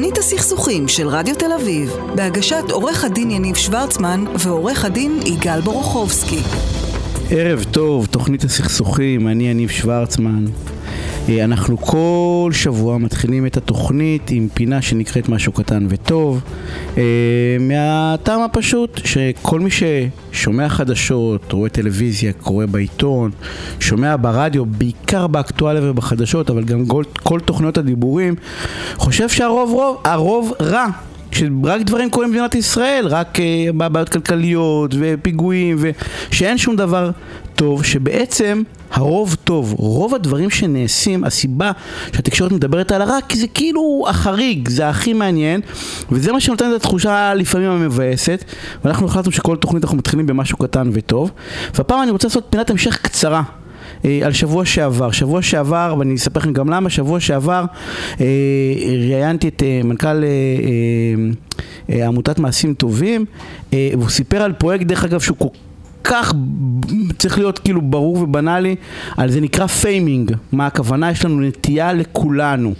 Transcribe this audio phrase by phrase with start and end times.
[0.00, 6.40] תוכנית הסכסוכים של רדיו תל אביב, בהגשת עורך הדין יניב שוורצמן ועורך הדין יגאל בורוכובסקי.
[7.30, 10.44] ערב טוב, תוכנית הסכסוכים, אני יניב שוורצמן.
[11.28, 16.40] אה, אנחנו כל שבוע מתחילים את התוכנית עם פינה שנקראת משהו קטן וטוב
[16.96, 17.02] אה,
[17.60, 23.30] מהטעם הפשוט שכל מי ששומע חדשות, רואה טלוויזיה, קורא בעיתון,
[23.80, 28.34] שומע ברדיו, בעיקר באקטואליה ובחדשות, אבל גם כל, כל תוכניות הדיבורים,
[28.96, 30.86] חושב שהרוב רוב, הרוב רע.
[31.32, 37.10] שרק דברים קורים במדינת ישראל, רק uh, בעיות כלכליות ופיגועים ושאין שום דבר
[37.60, 41.72] טוב, שבעצם הרוב טוב, רוב הדברים שנעשים, הסיבה
[42.12, 45.60] שהתקשורת מדברת על הרע, כי זה כאילו החריג, זה הכי מעניין,
[46.10, 48.44] וזה מה שנותן את התחושה לפעמים המבאסת,
[48.84, 51.30] ואנחנו החלטנו שכל תוכנית אנחנו מתחילים במשהו קטן וטוב,
[51.74, 53.42] והפעם אני רוצה לעשות פינת המשך קצרה.
[54.04, 55.10] אה, על שבוע שעבר.
[55.10, 57.64] שבוע שעבר, ואני אספר לכם גם למה, שבוע שעבר
[58.20, 58.26] אה,
[59.10, 60.28] ראיינתי את אה, מנכ"ל אה,
[61.90, 63.24] אה, עמותת מעשים טובים,
[63.72, 65.48] אה, והוא סיפר על פרויקט, דרך אגב, שהוא כל
[66.04, 66.34] כך
[67.18, 68.76] צריך להיות כאילו ברור ובנאלי,
[69.16, 72.74] על זה נקרא faming, מה הכוונה, יש לנו נטייה לכולנו.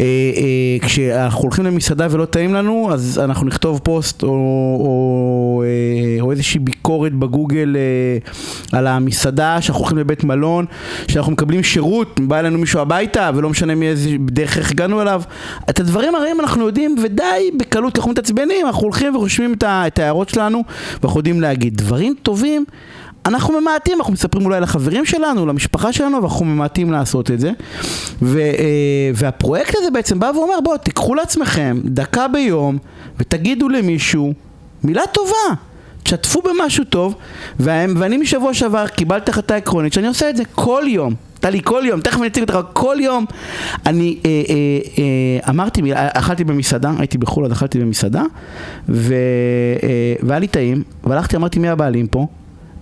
[0.00, 0.04] אה,
[0.36, 6.30] אה, כשאנחנו הולכים למסעדה ולא טעים לנו, אז אנחנו נכתוב פוסט או, או, אה, או
[6.30, 7.76] איזושהי ביקורת בגוגל
[8.72, 10.64] על המסעדה, שאנחנו הולכים לבית מלון,
[11.08, 15.22] שאנחנו מקבלים שירות, בא אלינו מישהו הביתה, ולא משנה מאיזה דרך איך הגענו אליו.
[15.70, 20.64] את הדברים הרעים אנחנו יודעים, ודי בקלות, אנחנו מתעצבנים, אנחנו הולכים ורושמים את ההערות שלנו,
[21.02, 21.76] ואנחנו יודעים להגיד.
[21.76, 22.64] דברים טובים
[23.26, 27.52] אנחנו ממעטים, אנחנו מספרים אולי לחברים שלנו, למשפחה שלנו, ואנחנו ממעטים לעשות את זה.
[28.22, 32.78] ו, אה, והפרויקט הזה בעצם בא ואומר, בואו, תיקחו לעצמכם דקה ביום
[33.18, 34.32] ותגידו למישהו
[34.84, 35.54] מילה טובה.
[36.02, 37.14] תשתפו במשהו טוב,
[37.60, 41.14] ואני משבוע שעבר קיבלתי החלטה עקרונית שאני עושה את זה כל יום.
[41.40, 43.24] טלי, כל יום, תכף אני אציג אותך, כל יום.
[43.86, 44.54] אני אה, אה,
[44.98, 48.22] אה, אמרתי, אכלתי במסעדה, הייתי בחו"ל, אז אכלתי במסעדה,
[48.88, 49.14] ו,
[49.82, 52.26] אה, והיה לי טעים, והלכתי, אמרתי, מי הבעלים פה?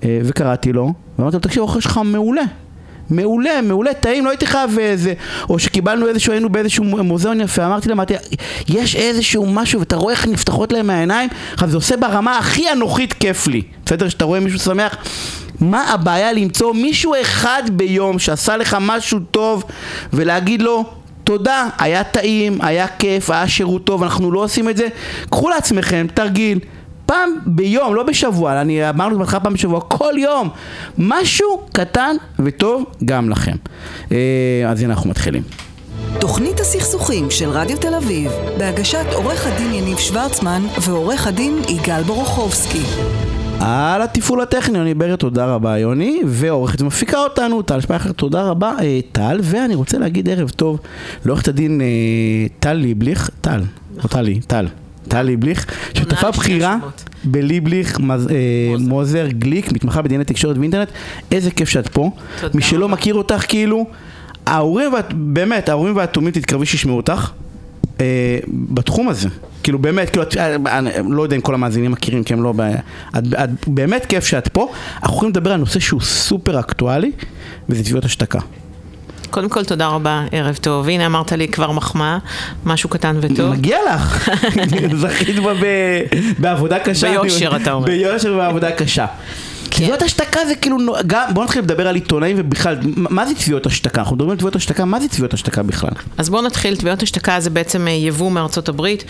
[0.07, 2.43] אה, וקראתי לו, ואמרתי לו, תקשיב, האוכל שלך מעולה.
[3.11, 5.15] מעולה, מעולה, טעים, לא הייתי חייב איזה,
[5.51, 7.99] או שקיבלנו איזשהו, היינו באיזשהו מוזיאון יפה, אמרתי להם,
[8.69, 13.13] יש איזשהו משהו, ואתה רואה איך נפתחות להם העיניים, עכשיו זה עושה ברמה הכי אנוכית
[13.13, 14.09] כיף לי, בסדר?
[14.09, 14.97] שאתה רואה מישהו שמח,
[15.61, 19.65] מה הבעיה למצוא מישהו אחד ביום שעשה לך משהו טוב,
[20.13, 20.85] ולהגיד לו,
[21.25, 24.89] תודה, היה טעים, היה כיף, היה שירות טוב, אנחנו לא עושים את זה,
[25.31, 26.59] קחו לעצמכם תרגיל.
[27.07, 30.49] פעם ביום, לא בשבוע, אני אמרנו בהתחלה פעם בשבוע, כל יום,
[30.99, 33.57] משהו קטן וטוב גם לכם.
[34.13, 34.17] אה,
[34.69, 35.43] אז הנה אנחנו מתחילים.
[36.21, 42.83] תוכנית הסכסוכים של רדיו תל אביב, בהגשת עורך הדין יניב שוורצמן ועורך הדין יגאל בורוכובסקי.
[43.61, 48.73] על התפעול הטכני, יוני ברד, תודה רבה יוני, ועורכת ומפיקה אותנו, טל שפייכר, תודה רבה
[48.81, 50.79] אה, טל, ואני רוצה להגיד ערב טוב
[51.25, 51.87] לעורכת הדין אה,
[52.61, 53.61] טל ליבליך, טל,
[54.05, 54.67] או טלי, טל.
[55.09, 55.67] טל ליבליך,
[55.99, 56.77] שותפה בכירה
[57.25, 60.89] בליבליך, אה, מוזר גליק, מתמחה בדיני תקשורת ואינטרנט,
[61.33, 62.11] איזה כיף שאת פה.
[62.55, 63.87] מי שלא מכיר אותך כאילו,
[64.47, 67.31] ההורים, באמת, ההורים והתומים תתקרבי שישמעו אותך.
[68.01, 69.29] אה, בתחום הזה,
[69.63, 70.25] כאילו באמת, כאילו,
[70.67, 72.55] אני לא יודע אם כל המאזינים מכירים, כי הם לא,
[73.19, 77.13] את, את, באמת כיף שאת פה, אנחנו יכולים לדבר על נושא שהוא סופר אקטואלי,
[77.69, 78.39] וזה תביעות השתקה.
[79.31, 80.89] קודם כל, תודה רבה, ערב טוב.
[80.89, 82.19] הנה, אמרת לי כבר מחמאה,
[82.65, 83.51] משהו קטן וטוב.
[83.51, 84.31] מגיע לך.
[85.03, 85.53] זכית בה
[86.39, 87.11] בעבודה קשה.
[87.11, 87.87] ביושר, אתה אומר.
[87.87, 89.07] ביושר ובעבודה קשה.
[89.71, 94.01] תביעות השתקה זה כאילו, גם, בוא נתחיל לדבר על עיתונאים ובכלל, מה זה תביעות השתקה?
[94.01, 95.91] אנחנו מדברים על תביעות השתקה, מה זה תביעות השתקה בכלל?
[96.19, 99.05] אז בואו נתחיל, תביעות השתקה זה בעצם אה, יבוא מארצות הברית,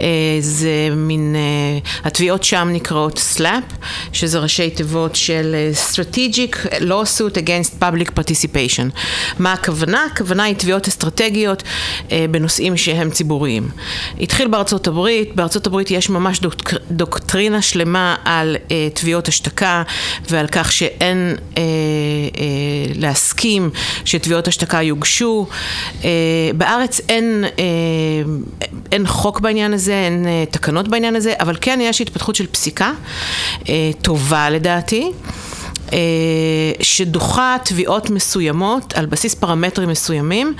[0.00, 0.06] אה,
[0.40, 3.74] זה מין, אה, התביעות שם נקראות SLAP,
[4.12, 5.54] שזה ראשי תיבות של
[5.90, 9.00] Strategic Lawsuit Against Public Participation.
[9.38, 10.04] מה הכוונה?
[10.12, 11.62] הכוונה היא תביעות אסטרטגיות
[12.30, 13.68] בנושאים שהם ציבוריים.
[14.20, 16.54] התחיל בארצות הברית, בארצות הברית יש ממש דוק,
[16.90, 18.56] דוקטרינה שלמה על
[18.94, 19.82] תביעות השתקה.
[20.30, 22.42] ועל כך שאין אה, אה,
[22.94, 23.70] להסכים
[24.04, 25.46] שתביעות השתקה יוגשו.
[26.04, 26.10] אה,
[26.54, 27.64] בארץ אין, אה,
[28.92, 32.92] אין חוק בעניין הזה, אין אה, תקנות בעניין הזה, אבל כן יש התפתחות של פסיקה
[33.68, 35.10] אה, טובה לדעתי.
[35.92, 35.98] אה,
[36.82, 40.54] שדוחה תביעות מסוימות על בסיס פרמטרים מסוימים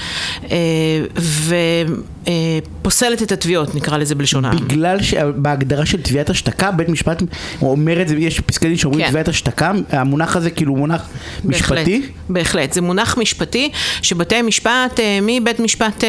[2.28, 2.32] אה,
[2.86, 4.56] ופוסלת את התביעות, נקרא לזה בלשון העם.
[4.56, 7.22] בגלל שבהגדרה של תביעת השתקה, בית משפט
[7.62, 9.10] אומר את זה, יש פסקי דין שאומרים כן.
[9.10, 11.08] תביעת השתקה, המונח הזה כאילו מונח
[11.44, 12.02] בהחלט, משפטי?
[12.28, 13.70] בהחלט, זה מונח משפטי
[14.02, 16.04] שבתי משפט, אה, מבית משפט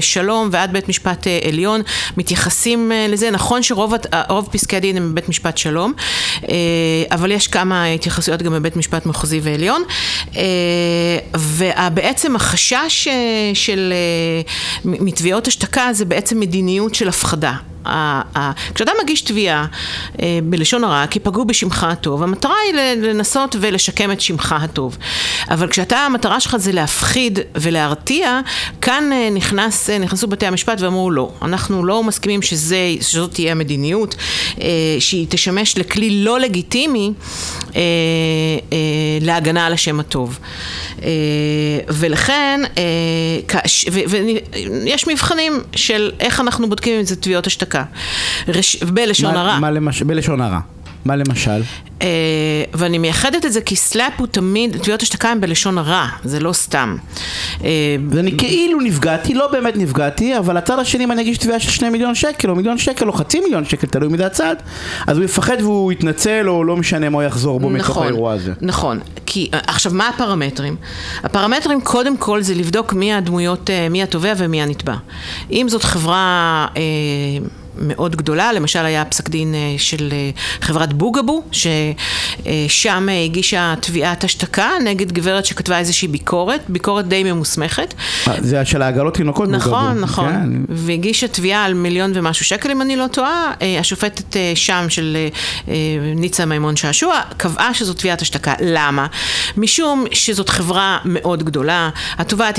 [0.00, 1.80] שלום ועד בית משפט עליון,
[2.16, 3.30] מתייחסים לזה.
[3.30, 3.94] נכון שרוב
[4.50, 5.92] פסקי הדין הם בבית משפט שלום,
[7.10, 9.82] אבל יש כמה התייחסויות גם בבית משפט מחוזי ועליון,
[11.34, 13.08] ובעצם החשש
[13.54, 13.92] של
[14.84, 15.57] מתביעות השתקה
[15.92, 17.56] זה בעצם מדיניות של הפחדה.
[18.74, 19.66] כשאתה מגיש תביעה
[20.22, 24.96] אה, בלשון הרע, כי פגעו בשמך הטוב, המטרה היא לנסות ולשקם את שמך הטוב.
[25.50, 28.40] אבל כשאתה, המטרה שלך זה להפחיד ולהרתיע,
[28.80, 33.52] כאן אה, נכנס, אה, נכנסו בתי המשפט ואמרו לא, אנחנו לא מסכימים שזה, שזאת תהיה
[33.52, 34.14] המדיניות,
[34.98, 37.12] שהיא תשמש לכלי לא לגיטימי
[39.20, 40.38] להגנה על השם הטוב.
[41.88, 42.60] ולכן,
[44.84, 47.67] ויש מבחנים של איך אנחנו בודקים אם זה תביעות השתקה.
[47.68, 47.84] דקה.
[48.48, 48.76] רש...
[48.76, 49.58] בלשון מה, הרע.
[49.58, 50.02] מה למש...
[50.02, 50.60] בלשון הרע.
[51.04, 51.62] מה למשל?
[51.98, 52.02] Uh,
[52.74, 56.52] ואני מייחדת את זה כי סלאפ הוא תמיד, תביעות השתקה הן בלשון הרע, זה לא
[56.52, 56.96] סתם.
[57.58, 57.62] Uh,
[58.10, 61.88] ואני כאילו נפגעתי, לא באמת נפגעתי, אבל הצד השני אם אני אגיש תביעה של שני
[61.88, 64.56] מיליון שקל, או מיליון שקל, או חצי מיליון שקל, תלוי מדי הצד,
[65.06, 68.32] אז הוא יפחד והוא יתנצל, או לא משנה מה הוא יחזור בו נכון, מתוך האירוע
[68.32, 68.52] הזה.
[68.60, 70.76] נכון, כי אה, עכשיו מה הפרמטרים?
[71.24, 74.94] הפרמטרים קודם כל זה לבדוק מי הדמויות, מי התובע ומי הנתבע.
[75.50, 76.66] אם זאת חברה...
[76.74, 76.78] Uh,
[77.80, 80.30] מאוד גדולה, למשל היה פסק דין אה, של אה,
[80.60, 87.94] חברת בוגבו, ששם הגישה תביעת השתקה נגד גברת שכתבה איזושהי ביקורת, ביקורת די ממוסמכת.
[88.28, 89.70] אה, זה של העגלות תינוקות בוגבו.
[89.70, 90.32] נכון, נכון.
[90.32, 90.48] כן.
[90.68, 93.52] והגישה תביעה על מיליון ומשהו שקל, אם אני לא טועה.
[93.80, 95.16] השופטת שם של
[96.16, 98.54] ניצה מימון שעשוע קבעה שזו תביעת השתקה.
[98.60, 99.06] למה?
[99.56, 102.58] משום שזאת חברה מאוד גדולה, התובעת,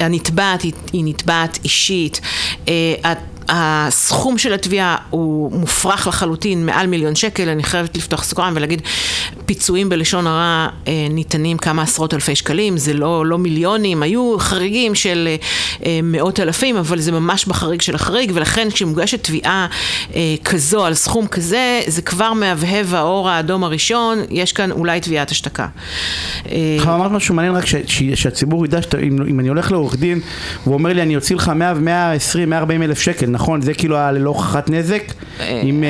[0.00, 0.72] הנתבעת היא
[1.04, 2.20] נתבעת אישית,
[3.48, 8.82] הסכום של התביעה הוא מופרך לחלוטין, מעל מיליון שקל, אני חייבת לפתוח סוגריים ולהגיד,
[9.46, 14.94] פיצויים בלשון הרע אה, ניתנים כמה עשרות אלפי שקלים, זה לא, לא מיליונים, היו חריגים
[14.94, 15.28] של
[15.84, 19.66] אה, מאות אלפים, אבל זה ממש בחריג של החריג, ולכן כשמוגשת תביעה
[20.14, 25.30] אה, כזו על סכום כזה, זה כבר מהבהב האור האדום הראשון, יש כאן אולי תביעת
[25.30, 25.66] השתקה.
[26.82, 27.64] אמרת משהו מעניין רק
[28.14, 30.20] שהציבור ידע שאם אני הולך לעורך דין,
[30.64, 34.28] והוא אומר לי אני אוציא לך 100, 120, 140 אלף שקל, נכון, זה כאילו ללא
[34.28, 35.02] הוכחת נזק,
[35.40, 35.84] עם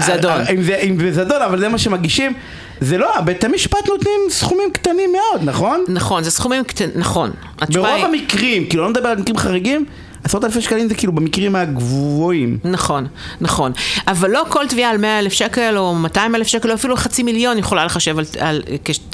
[0.00, 0.40] זדון.
[0.82, 2.32] עם זדון, אבל זה מה שמגישים.
[2.80, 5.84] זה לא, בית המשפט נותנים סכומים קטנים מאוד, נכון?
[5.88, 7.30] נכון, זה סכומים קטנים, נכון.
[7.72, 9.84] ברוב המקרים, כאילו לא מדבר על מקרים חריגים,
[10.24, 12.58] עשרות אלפי שקלים זה כאילו במקרים הגבוהים.
[12.64, 13.06] נכון,
[13.40, 13.72] נכון.
[14.08, 17.22] אבל לא כל תביעה על 100 אלף שקל או 200 אלף שקל או אפילו חצי
[17.22, 18.62] מיליון יכולה לחשב על, על,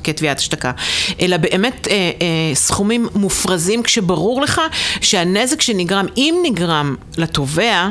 [0.05, 0.73] כתביעת השתקה.
[1.21, 4.61] אלא באמת אה, אה, סכומים מופרזים כשברור לך
[5.01, 7.91] שהנזק שנגרם, אם נגרם לתובע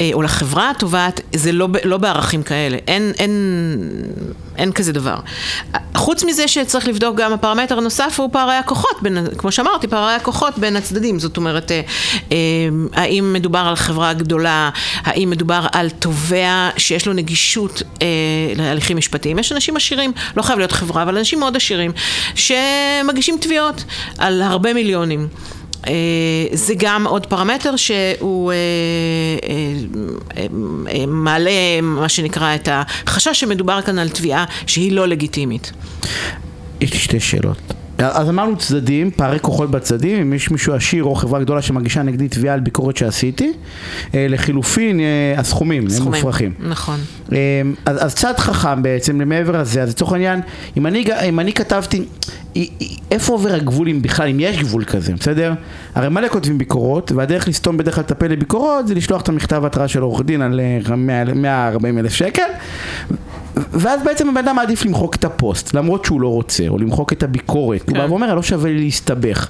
[0.00, 2.76] אה, או לחברה התובעת, זה לא, לא בערכים כאלה.
[2.88, 3.32] אין, אין,
[4.56, 5.16] אין כזה דבר.
[5.94, 10.58] חוץ מזה שצריך לבדוק גם הפרמטר הנוסף הוא פערי הכוחות, בין, כמו שאמרתי, פערי הכוחות
[10.58, 11.18] בין הצדדים.
[11.18, 11.80] זאת אומרת, אה,
[12.32, 12.36] אה,
[12.92, 14.70] האם מדובר על חברה גדולה,
[15.04, 18.06] האם מדובר על תובע שיש לו נגישות אה,
[18.56, 19.38] להליכים משפטיים.
[19.38, 21.92] יש אנשים עשירים, לא חייב להיות חברה, אבל אנשים מאוד עשירים,
[22.34, 23.84] שמגישים תביעות
[24.18, 25.28] על הרבה מיליונים.
[25.86, 25.92] אה,
[26.52, 28.56] זה גם עוד פרמטר שהוא אה,
[30.36, 35.72] אה, מעלה מה שנקרא את החשש שמדובר כאן על תביעה שהיא לא לגיטימית.
[36.80, 37.58] יש לי שתי שאלות.
[38.00, 42.28] אז אמרנו צדדים, פערי כוחות בצדדים, אם יש מישהו עשיר או חברה גדולה שמגישה נגדי
[42.28, 43.52] תביעה על ביקורת שעשיתי,
[44.14, 46.52] אה, לחילופין אה, הסכומים, הם מופרכים.
[46.58, 47.00] נכון.
[47.32, 47.38] אה,
[47.86, 50.40] אז, אז צד חכם בעצם, למעבר לזה, אז לצורך העניין,
[50.76, 52.04] אם אני, אם אני כתבתי,
[53.10, 55.54] איפה עובר הגבול אם בכלל, אם יש גבול כזה, בסדר?
[55.94, 59.88] הרי מלא כותבים ביקורות, והדרך לסתום בדרך כלל לטפל לביקורות זה לשלוח את המכתב התראה
[59.88, 60.60] של עורך דין על
[61.34, 62.42] 140 אלף שקל,
[63.72, 67.22] ואז בעצם הבן אדם מעדיף למחוק את הפוסט, למרות שהוא לא רוצה, או למחוק את
[67.22, 67.82] הביקורת.
[67.82, 67.96] כן.
[67.96, 68.10] הוא בא.
[68.10, 69.48] ואומר, לא שווה לי להסתבך.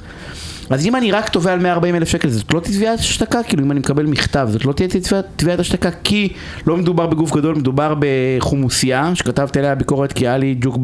[0.70, 3.42] אז אם אני רק תובע על 140 אלף שקל, זאת לא תביעת השתקה?
[3.42, 4.88] כאילו אם אני מקבל מכתב, זאת לא תהיה
[5.36, 5.90] תביעת השתקה?
[6.04, 6.32] כי
[6.66, 10.78] לא מדובר בגוף גדול, מדובר בחומוסייה, שכתבתי עליה ביקורת כי היה לי ג'וק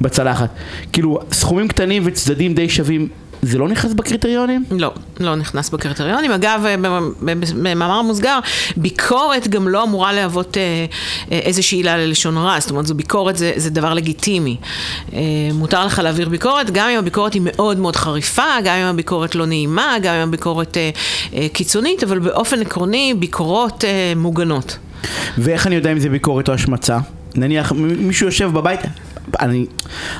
[0.00, 0.50] בצלחת.
[0.92, 3.08] כאילו, סכומים קטנים וצדדים די שווים,
[3.42, 4.64] זה לא נכנס בקריטריונים?
[4.70, 6.32] לא, לא נכנס בקריטריונים.
[6.32, 6.64] אגב,
[7.20, 8.38] במאמר מוסגר,
[8.76, 10.62] ביקורת גם לא אמורה להוות אה,
[11.32, 12.60] אה, איזושהי עילה ללשון רע.
[12.60, 14.56] זאת אומרת, זו ביקורת זה, זה דבר לגיטימי.
[15.12, 15.20] אה,
[15.54, 19.46] מותר לך להעביר ביקורת, גם אם הביקורת היא מאוד מאוד חריפה, גם אם הביקורת לא
[19.46, 20.76] נעימה, גם אם הביקורת
[21.52, 23.84] קיצונית, אבל באופן עקרוני, ביקורות
[24.16, 24.78] מוגנות.
[25.38, 26.98] ואיך אני יודע אם זה ביקורת או השמצה?
[27.34, 28.80] נניח מישהו יושב בבית,
[29.40, 29.66] אני,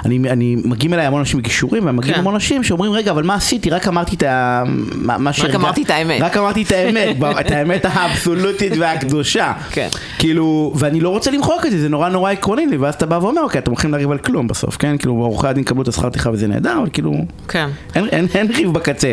[0.04, 2.21] אני, אני, מגיעים אליי המון אנשים בגישורים, ומגיעים כן.
[2.21, 3.71] המון אנשים שאומרים, רגע, אבל מה עשיתי?
[3.71, 4.62] רק אמרתי את ה...
[4.94, 5.52] מה שהרגע...
[5.52, 6.23] רק אמרתי את האמת.
[6.23, 9.52] רק אמרתי את האמת, את האמת האבסולוטית והקדושה.
[9.71, 9.88] כן.
[10.18, 13.14] כאילו, ואני לא רוצה למחוק את זה, זה נורא נורא עקרוני לי, ואז אתה בא
[13.14, 14.99] ואומר, אוקיי, אתם הולכים לריב על כלום בסוף, כן?
[14.99, 17.14] כאילו, עורכי הדין קבלו את השכר טרחה וזה נהדר, אבל כאילו...
[17.49, 17.68] כן.
[17.94, 19.12] אין, אין, אין ריב בקצה.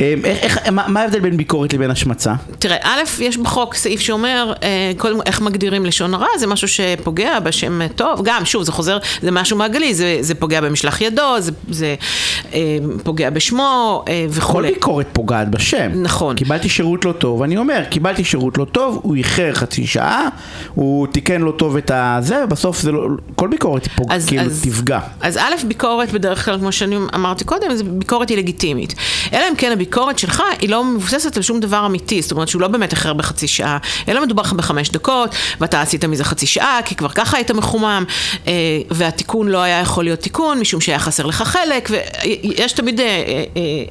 [0.00, 2.34] אה, איך, איך, מה, מה ההבדל בין ביקורת לבין השמצה?
[2.58, 7.40] תראה, א', יש בחוק סעיף שאומר, אה, קודם, איך מגדירים לשון הרע, זה משהו שפוגע
[7.40, 11.52] בשם טוב, גם, שוב, זה חוזר, זה משהו מעגלי, זה, זה פוגע במשלח ידו, זה,
[11.68, 11.94] זה
[12.54, 14.72] אה, פוגע בשמו אה, כל וכולי.
[14.72, 15.90] ביקורת פוגעת בשם.
[15.94, 16.36] נכון.
[16.36, 20.28] קיבלתי שירות לא טוב, אני אומר, קיבלתי שירות לא טוב, הוא איחר חצי שעה,
[20.74, 24.12] הוא תיקן לא טוב את הזה, ובסוף זה לא, כל ביקורת פוג...
[24.26, 25.00] כאילו תפגע.
[25.20, 28.94] אז א', ביקורת בדרך כלל, כמו שאני אמרתי קודם, זה ביקורת היא לגיטימית.
[29.32, 32.62] אלא אם כן הביקורת שלך היא לא מבוססת על שום דבר אמיתי, זאת אומרת שהוא
[32.62, 33.78] לא באמת איחר בחצי שעה,
[34.08, 38.04] אלא מדובר לך בחמש דקות, ואתה עשית מזה חצי שעה, כי כבר ככה היית מחומם,
[38.46, 38.52] אה,
[39.16, 43.00] והתיקון לא היה יכול להיות תיקון, משום שהיה חסר לך חלק, ויש תמיד...
[43.00, 43.04] אה,
[43.56, 43.84] אה,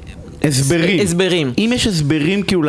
[0.47, 0.99] הסברים.
[0.99, 1.53] הסברים.
[1.57, 2.63] אם יש הסברים כאילו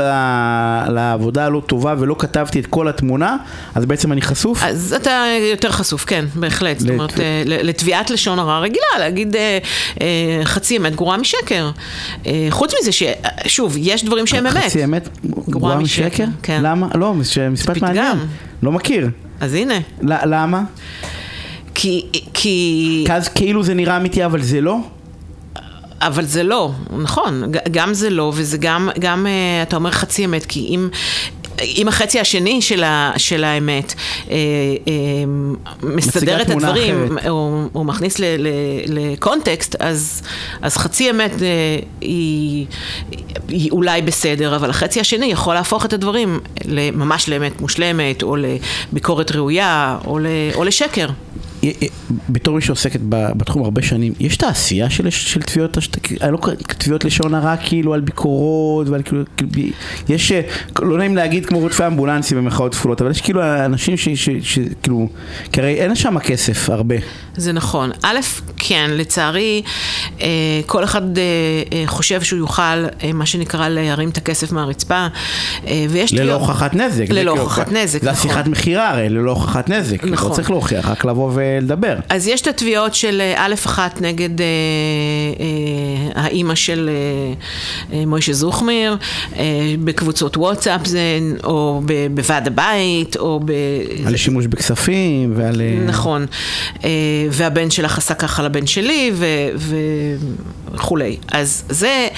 [0.89, 3.37] לעבודה הלא טובה ולא כתבתי את כל התמונה,
[3.75, 4.63] אז בעצם אני חשוף?
[4.65, 6.79] אז אתה יותר חשוף, כן, בהחלט.
[6.79, 9.59] זאת לת- אומרת, אה, ל- לתביעת לשון הרע רגילה, להגיד אה,
[10.01, 10.07] אה,
[10.45, 11.71] חצי אמת גרועה משקר.
[12.27, 14.65] אה, חוץ מזה ששוב, יש דברים שהם אמת.
[14.65, 15.09] חצי אמת
[15.49, 16.25] גרועה משקר, משקר?
[16.43, 16.61] כן.
[16.63, 16.89] למה?
[16.95, 17.77] לא, זה משפט.
[17.83, 18.19] מעניין.
[18.63, 19.09] לא מכיר.
[19.41, 20.63] אז הנה, למה?
[21.77, 22.07] כי...
[22.35, 23.05] כי...
[23.11, 24.77] אז כאילו זה נראה אמיתי אבל זה לא?
[26.01, 30.47] אבל זה לא, נכון, גם זה לא, וזה גם, גם אה, אתה אומר חצי אמת,
[30.47, 30.89] כי אם...
[31.63, 33.95] אם החצי השני של, ה, של האמת
[34.31, 34.37] אה,
[34.89, 34.93] אה,
[35.83, 37.19] מסדר את הדברים.
[37.29, 38.49] או, או מכניס ל, ל,
[38.87, 40.23] לקונטקסט, אז,
[40.63, 42.67] אז חצי אמת אה, היא,
[43.49, 46.41] היא אולי בסדר, אבל החצי השני יכול להפוך את הדברים
[46.93, 51.07] ממש לאמת מושלמת, או לביקורת ראויה, או, ל, או לשקר.
[51.67, 51.87] אה, אה,
[52.29, 55.79] בתור מי שעוסקת בתחום הרבה שנים, יש תעשייה של, של תביעות,
[56.31, 56.39] לא
[56.79, 59.69] תביעות לשון הרע כאילו על ביקורות ועל כאילו, כאילו
[60.09, 60.41] יש, אה,
[60.83, 63.95] לא נעים להגיד כמו רודפי אמבולנסים במרכאות כפולות, אבל יש כאילו אנשים
[64.43, 65.09] שכאילו,
[65.53, 66.95] כי הרי אין שם כסף הרבה.
[67.37, 67.91] זה נכון.
[68.03, 68.17] א',
[68.57, 69.63] כן, לצערי,
[70.67, 71.03] כל אחד
[71.87, 72.63] חושב שהוא יוכל,
[73.15, 75.07] מה שנקרא, להרים את הכסף מהרצפה,
[75.91, 76.95] ויש ללא תביעות- הוכחת נזק.
[77.09, 78.31] זה ללא כאילו- הוכחת נזק, זה נכון.
[78.31, 80.05] השיחת מכירה הרי, ללא הוכחת נזק.
[80.05, 80.31] נכון.
[80.31, 81.97] לא צריך להוכיח, רק לבוא ולדבר.
[82.09, 84.47] אז יש את התביעות של אה, א' אחת נגד אה,
[85.41, 87.35] אה, האימא של אה,
[87.99, 88.97] אה, מוישה זוכמיר,
[89.37, 89.45] אה,
[89.85, 93.53] בקבוצות וואטסאפ זה, או ב- בוועד הבית, או ב...
[94.07, 95.61] על שימוש בכספים ועל...
[95.61, 96.27] אה, נכון.
[96.85, 96.91] אה,
[97.31, 99.77] והבן שלך עשה ככה לבן שלי ו-
[100.75, 101.17] וכולי.
[101.33, 102.09] אז זה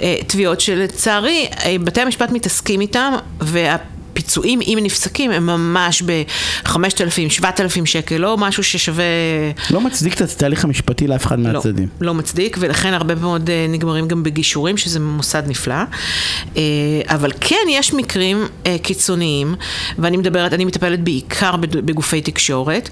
[0.00, 1.46] אה, תביעות שלצערי
[1.84, 3.12] בתי המשפט מתעסקים איתם,
[4.18, 9.04] והפיצויים, אם נפסקים, הם ממש ב-5,000, 7,000 שקל, לא משהו ששווה...
[9.70, 11.88] לא מצדיק את התהליך המשפטי לאף אחד לא, מהצדדים.
[12.00, 15.74] לא מצדיק, ולכן הרבה מאוד אה, נגמרים גם בגישורים, שזה מוסד נפלא.
[16.56, 16.62] אה,
[17.06, 19.54] אבל כן יש מקרים אה, קיצוניים,
[19.98, 22.88] ואני מדברת, אני מטפלת בעיקר בגופי תקשורת,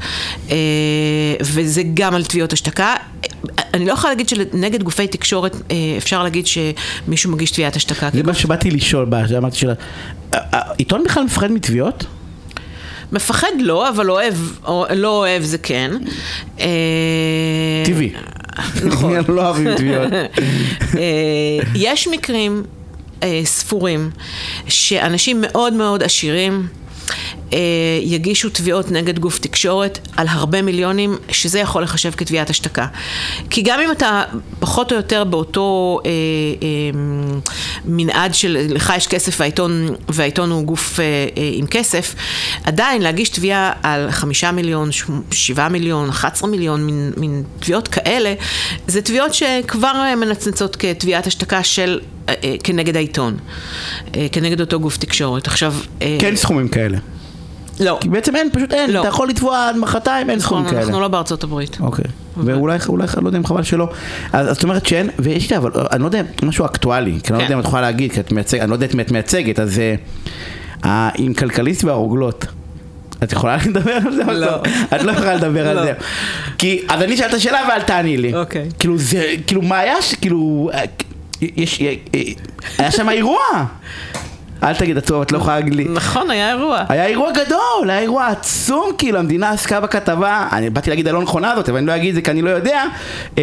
[1.40, 2.94] וזה גם על תביעות השתקה.
[3.74, 5.56] אני לא יכולה להגיד שנגד גופי תקשורת
[5.98, 8.08] אפשר להגיד שמישהו מגיש תביעת השתקה.
[8.12, 9.74] זה מה שבאתי לשאול, אמרתי שאלה.
[10.32, 12.04] העיתון בכלל מפחד מתביעות?
[13.12, 15.90] מפחד לא, אבל אוהב, או, לא אוהב זה כן.
[16.60, 16.66] אה,
[17.84, 18.12] טבעי.
[18.84, 19.12] נכון.
[19.28, 20.12] לא אוהבים תביעות.
[20.12, 22.62] אה, יש מקרים
[23.22, 24.10] אה, ספורים
[24.68, 26.66] שאנשים מאוד מאוד עשירים
[27.52, 27.58] אה,
[28.02, 32.86] יגישו תביעות נגד גוף תקשורת על הרבה מיליונים, שזה יכול לחשב כתביעת השתקה.
[33.50, 34.22] כי גם אם אתה
[34.58, 37.00] פחות או יותר באותו אה, אה,
[37.84, 42.14] מנעד של לך יש כסף והעיתון, והעיתון הוא גוף אה, אה, עם כסף,
[42.64, 44.90] עדיין להגיש תביעה על חמישה מיליון,
[45.30, 48.34] שבעה מיליון, 11 מיליון, מין, מין תביעות כאלה,
[48.86, 53.36] זה תביעות שכבר אה, מנצנצות כתביעת השתקה של, אה, אה, כנגד העיתון,
[54.32, 55.46] כנגד אותו גוף תקשורת.
[55.46, 55.74] עכשיו...
[56.20, 56.98] כן סכומים כאלה.
[57.80, 57.98] לא.
[58.00, 58.90] כי בעצם אין, פשוט אין.
[58.90, 59.00] לא.
[59.00, 60.82] אתה יכול לתבוע עד מחרתיים, אין נכון, סכומים כאלה.
[60.82, 61.78] אנחנו לא בארצות הברית.
[61.80, 62.04] אוקיי.
[62.36, 63.88] ואולי, אולי, לא יודע אם חבל שלא.
[64.32, 67.32] אז אז את אומרת שאין, ויש לי, אבל אני לא יודע, משהו אקטואלי, כי אני
[67.32, 67.44] לא כן.
[67.44, 69.60] יודע אם את יכולה להגיד, כי את מייצגת, אני לא יודע את מי את מייצגת,
[69.60, 69.94] אז אה,
[70.84, 72.46] אה, עם כלכליסט והרוגלות.
[73.22, 74.22] את יכולה לדבר על זה?
[74.24, 74.62] לא.
[74.96, 75.84] את לא יכולה לדבר על לא.
[75.84, 75.92] זה.
[76.58, 78.34] כי, אז אני אשאל את השאלה ואל תעני לי.
[78.34, 78.68] אוקיי.
[78.78, 80.82] כאילו זה, כאילו מה היה, כאילו, אה,
[81.40, 81.82] יש,
[82.78, 83.40] היה שם אירוע.
[84.62, 85.84] אל תגיד, את את לא יכולה להגיד לי.
[85.88, 86.82] נכון, היה אירוע.
[86.88, 91.50] היה אירוע גדול, היה אירוע עצום, כאילו המדינה עסקה בכתבה, אני באתי להגיד הלא נכונה
[91.52, 92.82] הזאת, אבל אני לא אגיד את זה כי אני לא יודע.
[93.38, 93.42] אה,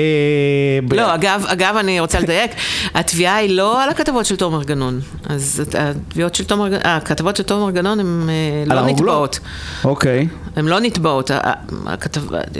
[0.91, 2.51] לא, אגב, אגב, אני רוצה לדייק,
[2.96, 5.00] התביעה היא לא על הכתבות של תומר גנון.
[5.29, 8.29] אז התביעות של תומר, גנון- הכתבות של תומר גנון הן
[8.70, 8.82] אה, לא.
[8.86, 9.39] נתבעות.
[9.84, 10.27] אוקיי.
[10.55, 11.32] הן לא נתבעות.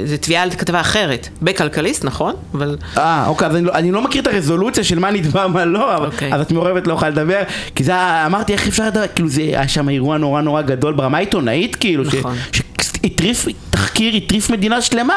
[0.06, 1.28] זה תביעה על כתבה אחרת.
[1.42, 2.34] בכלכליסט, נכון?
[2.54, 2.78] אבל...
[2.98, 6.34] אה, אוקיי, אז אני לא, לא מכיר את הרזולוציה של מה נתבע, מה לא, אוקיי.
[6.34, 7.42] אז את מעורבת, לא יכולה לדבר,
[7.76, 10.94] כי זה, היה- אמרתי, איך אפשר לדבר, כאילו זה היה שם אירוע נורא נורא גדול
[10.94, 12.36] ברמה העיתונאית, כאילו, נכון.
[12.82, 13.48] שהטריף
[13.94, 15.14] תחקיר, הטריף מדינה שלמה,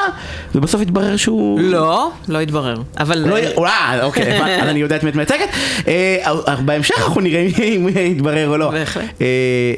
[0.55, 1.61] ובסוף התברר שהוא...
[1.61, 2.77] לא, לא התברר.
[2.99, 3.19] אבל...
[3.19, 5.49] לא, אה, אוקיי, אז אני יודע את מי את מייצגת.
[5.89, 8.71] אה, בהמשך אנחנו נראה אם יתברר או לא.
[8.71, 9.05] בהחלט.
[9.21, 9.27] אה,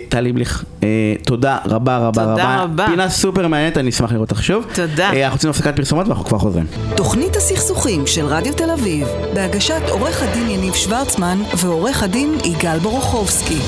[0.08, 0.88] טל ליבליך, אה,
[1.24, 2.32] תודה רבה רבה רבה.
[2.32, 2.86] תודה רבה.
[2.90, 4.66] פינה סופר מעניינת, אני אשמח לראות אותך שוב.
[4.74, 5.10] תודה.
[5.10, 6.66] אה, אנחנו יוצאים להפסקת פרסומות ואנחנו כבר חוזרים.
[6.96, 13.58] תוכנית הסכסוכים של רדיו תל אביב, בהגשת עורך הדין יניב שוורצמן ועורך הדין יגאל בורוכובסקי.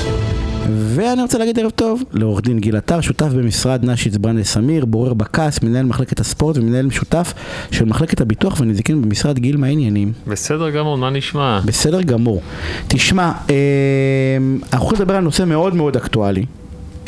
[0.75, 5.15] ואני רוצה להגיד ערב טוב לעורך דין גיל עטר, שותף במשרד נשיץ ברנדס אמיר, בורר
[5.15, 7.35] ב-CAS, מנהל מחלקת הספורט ומנהל משותף
[7.71, 10.12] של מחלקת הביטוח והנזיקין במשרד גיל, מה העניינים?
[10.27, 11.61] בסדר גמור, מה נשמע?
[11.65, 12.43] בסדר גמור.
[12.89, 13.57] תשמע, אה,
[14.73, 16.45] אנחנו הולכים לדבר על נושא מאוד מאוד אקטואלי.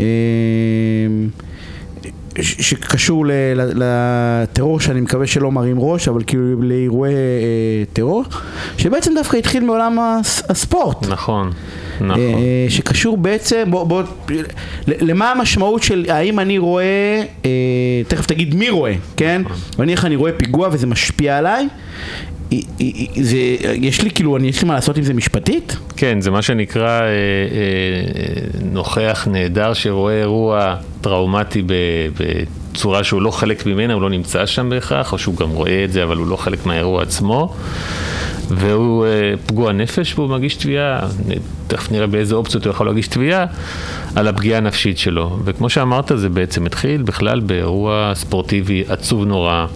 [0.01, 0.05] אה,
[2.41, 3.25] שקשור
[3.75, 7.19] לטרור שאני מקווה שלא מרים ראש, אבל כאילו לאירועי אה,
[7.93, 8.25] טרור,
[8.79, 11.07] שבעצם דווקא התחיל מעולם הס- הספורט.
[11.09, 11.51] נכון,
[12.01, 12.19] נכון.
[12.19, 14.03] אה, שקשור בעצם, בוא, בוא,
[14.89, 17.51] למה המשמעות של האם אני רואה, אה,
[18.09, 19.43] תכף תגיד מי רואה, כן?
[19.79, 21.69] ואני איך אני רואה פיגוע וזה משפיע עליי,
[23.21, 23.37] זה,
[23.75, 25.77] יש לי כאילו, אני, יש לי מה לעשות עם זה משפטית?
[25.97, 27.11] כן, זה מה שנקרא אה, אה,
[28.73, 31.63] נוכח נהדר שרואה אירוע טראומטי
[32.17, 35.93] בצורה שהוא לא חלק ממנה, הוא לא נמצא שם בהכרח, או שהוא גם רואה את
[35.93, 37.55] זה, אבל הוא לא חלק מהאירוע עצמו.
[38.49, 39.11] והוא אה,
[39.47, 41.01] פגוע נפש והוא מגיש תביעה,
[41.67, 43.47] תכף נראה באיזה אופציות הוא יכול להגיש תביעה,
[44.17, 45.39] על הפגיעה הנפשית שלו.
[45.45, 49.67] וכמו שאמרת, זה בעצם התחיל בכלל באירוע ספורטיבי עצוב נורא.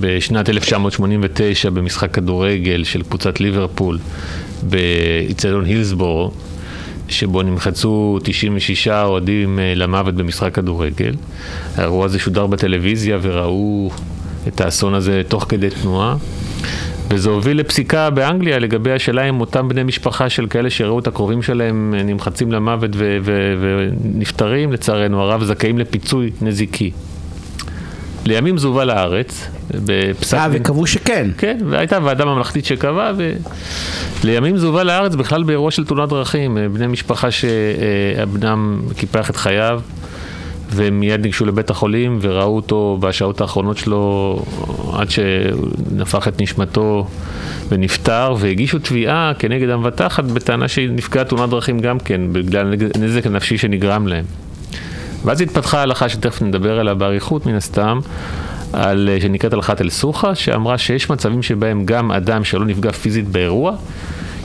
[0.00, 3.98] בשנת 1989 במשחק כדורגל של קבוצת ליברפול
[4.62, 6.30] באיצטדיון הילסבורו,
[7.08, 11.14] שבו נמחצו 96 אוהדים אה, למוות במשחק כדורגל.
[11.76, 13.90] האירוע הזה שודר בטלוויזיה וראו
[14.48, 16.16] את האסון הזה תוך כדי תנועה.
[17.10, 21.42] וזה הוביל לפסיקה באנגליה לגבי השאלה אם אותם בני משפחה של כאלה שראו את הקרובים
[21.42, 22.90] שלהם אה, נמחצים למוות
[24.04, 26.90] ונפטרים, לצערנו הרב, זכאים לפיצוי נזיקי.
[28.24, 29.48] לימים זה הובא לארץ,
[29.84, 30.62] בפסק אה, דין.
[30.62, 31.30] וקבעו שכן.
[31.38, 33.12] כן, והייתה ועדה ממלכתית שקבעה,
[34.24, 36.58] ולימים זה הובא לארץ בכלל באירוע של תאונת דרכים.
[36.58, 39.80] אה, בני משפחה שבנם קיפח את חייו,
[40.70, 44.36] והם מיד ניגשו לבית החולים וראו אותו בשעות האחרונות שלו
[44.92, 47.06] עד שנפח את נשמתו
[47.68, 53.58] ונפטר, והגישו תביעה כנגד המבטחת בטענה שהיא נפגעה תאונת דרכים גם כן, בגלל הנזק הנפשי
[53.58, 54.24] שנגרם להם.
[55.24, 57.98] ואז התפתחה הלכה שתכף נדבר עליה באריכות מן הסתם,
[58.72, 63.72] על, אה, שנקראת הלכת אל-סוחה, שאמרה שיש מצבים שבהם גם אדם שלא נפגע פיזית באירוע,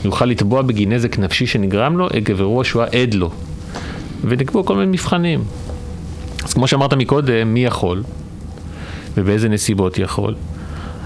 [0.06, 3.32] יוכל לתבוע בגין נזק נפשי שנגרם לו עקב אירוע שהוא עד לו.
[4.24, 5.44] ונקבעו כל מיני מבחנים.
[6.44, 8.04] אז כמו שאמרת מקודם, מי יכול
[9.18, 10.36] ובאיזה נסיבות יכול.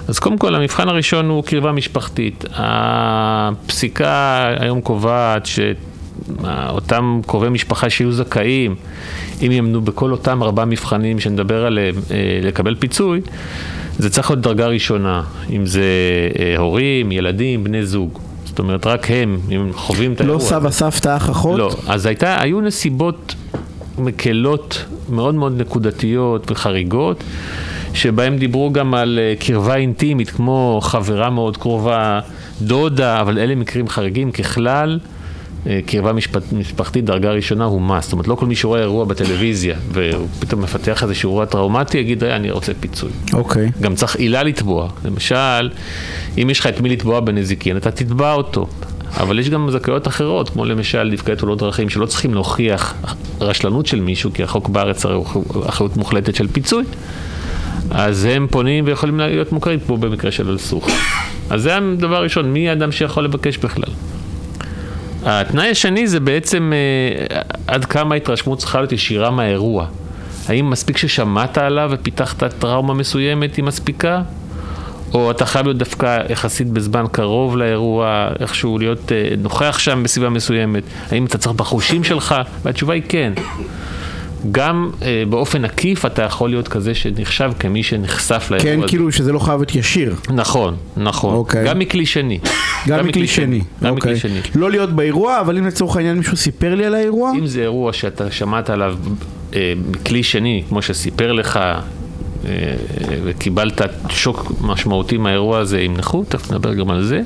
[0.07, 2.45] אז קודם כל, המבחן הראשון הוא קרבה משפחתית.
[2.53, 5.45] הפסיקה היום קובעת
[6.41, 8.75] שאותם קרובי משפחה שיהיו זכאים,
[9.41, 13.21] אם יעמדו בכל אותם ארבעה מבחנים שנדבר עליהם, אה, לקבל פיצוי,
[13.97, 15.83] זה צריך להיות דרגה ראשונה, אם זה
[16.39, 18.19] אה, הורים, ילדים, בני זוג.
[18.45, 20.39] זאת אומרת, רק הם, אם חווים את לא האירוע.
[20.49, 20.77] סבא, הזה.
[20.77, 21.59] סבתא, אח, אחות?
[21.59, 23.35] לא, אז הייתה, היו נסיבות
[23.97, 27.23] מקלות מאוד מאוד נקודתיות וחריגות,
[27.93, 32.19] שבהם דיברו גם על אה, קרבה אינטימית, כמו חברה מאוד קרובה,
[32.61, 34.31] דודה, אבל אלה מקרים חריגים.
[34.31, 34.99] ככלל,
[35.85, 38.01] קרבה משפט, משפחתית דרגה ראשונה הוא must.
[38.01, 42.23] זאת אומרת, לא כל מי שרואה אירוע בטלוויזיה, והוא פתאום מפתח איזשהו אירוע טראומטי, יגיד,
[42.23, 43.09] "רגע, אני רוצה פיצוי.
[43.33, 43.71] אוקיי.
[43.81, 44.89] גם צריך עילה לתבוע.
[45.05, 45.69] למשל,
[46.41, 48.67] אם יש לך את מי לתבוע בנזיקין, אתה תתבע אותו.
[49.17, 52.93] אבל יש גם זכאויות אחרות, כמו למשל נפגעי תאונות דרכים, שלא צריכים להוכיח
[53.41, 55.25] רשלנות של מישהו, כי החוק בארץ הרי הוא
[55.67, 56.83] אחריות מוחלטת של פיצוי.
[57.91, 60.89] אז הם פונים ויכולים להיות מוכרים, כמו במקרה של אלסוך.
[61.49, 63.93] אז זה הדבר הראשון, מי האדם שיכול לבקש בכלל?
[65.25, 69.85] התנאי השני זה בעצם אה, עד כמה ההתרשמות צריכה להיות ישירה מהאירוע.
[70.47, 74.21] האם מספיק ששמעת עליו ופיתחת טראומה מסוימת היא מספיקה?
[75.13, 80.29] או אתה חייב להיות דווקא יחסית בזמן קרוב לאירוע, איכשהו להיות אה, נוכח שם בסביבה
[80.29, 80.83] מסוימת?
[81.11, 82.35] האם אתה צריך בחושים שלך?
[82.63, 83.33] והתשובה היא כן.
[84.51, 88.87] גם אה, באופן עקיף אתה יכול להיות כזה שנחשב כמי שנחשף לאירוע כן, הזה.
[88.87, 90.15] כאילו שזה לא חייב להיות ישיר.
[90.29, 91.33] נכון, נכון.
[91.33, 91.65] אוקיי.
[91.65, 92.39] גם מכלי שני.
[92.87, 93.61] גם מכלי שני.
[93.83, 94.13] גם אוקיי.
[94.13, 94.39] מכלי שני.
[94.55, 97.93] לא להיות באירוע, אבל אם לצורך העניין מישהו סיפר לי על האירוע, אם זה אירוע
[97.93, 98.95] שאתה שמעת עליו
[99.55, 102.73] אה, מכלי שני, כמו שסיפר לך, אה,
[103.23, 107.21] וקיבלת שוק משמעותי מהאירוע הזה עם נכות, תכף נדבר גם על זה,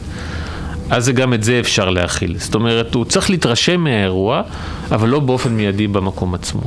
[0.90, 2.38] אז גם את זה אפשר להכיל.
[2.38, 4.42] זאת אומרת, הוא צריך להתרשם מהאירוע,
[4.92, 6.62] אבל לא באופן מיידי במקום עצמו.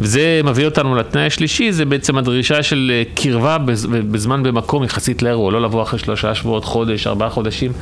[0.00, 5.22] וזה מביא אותנו לתנאי השלישי, זה בעצם הדרישה של אה, קרבה בז- בזמן במקום יחסית
[5.22, 7.72] לאירוע, לא לבוא אחרי שלושה שבועות, חודש, ארבעה חודשים.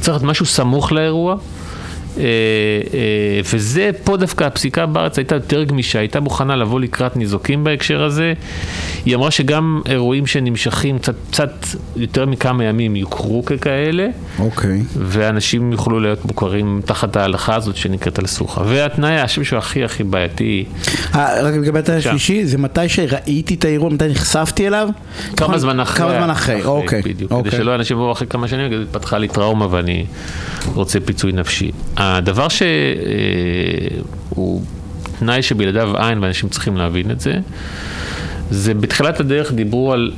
[0.00, 1.36] צריך להיות משהו סמוך לאירוע,
[3.44, 8.32] וזה, פה דווקא הפסיקה בארץ הייתה יותר גמישה, הייתה מוכנה לבוא לקראת ניזוקים בהקשר הזה.
[9.04, 11.52] היא אמרה שגם אירועים שנמשכים קצת, קצת
[11.96, 14.06] יותר מכמה ימים יוכרו ככאלה,
[14.38, 14.82] אוקיי.
[14.96, 18.62] ואנשים יוכלו להיות מוכרים תחת ההלכה הזאת שנקראת על סוכה.
[18.66, 20.64] והתנאי, השם שהוא הכי הכי בעייתי,
[21.14, 21.96] אה, רק לגבי התנאי.
[21.98, 24.88] השלישי, זה מתי שראיתי את האירוע, מתי נחשפתי אליו?
[25.36, 25.58] כמה נכון?
[25.58, 25.96] זמן אחרי.
[25.96, 27.02] כמה זמן אחרי, אוקיי.
[27.02, 27.50] בדיוק, אוקיי.
[27.50, 30.04] כדי שלא אנשים יבואו אחרי כמה שנים, התפתחה לי טראומה ואני
[30.74, 31.70] רוצה פיצוי נפשי.
[32.02, 32.62] הדבר שהוא
[35.18, 37.34] תנאי שבלעדיו אין, ואנשים צריכים להבין את זה,
[38.50, 40.12] זה בתחילת הדרך דיברו על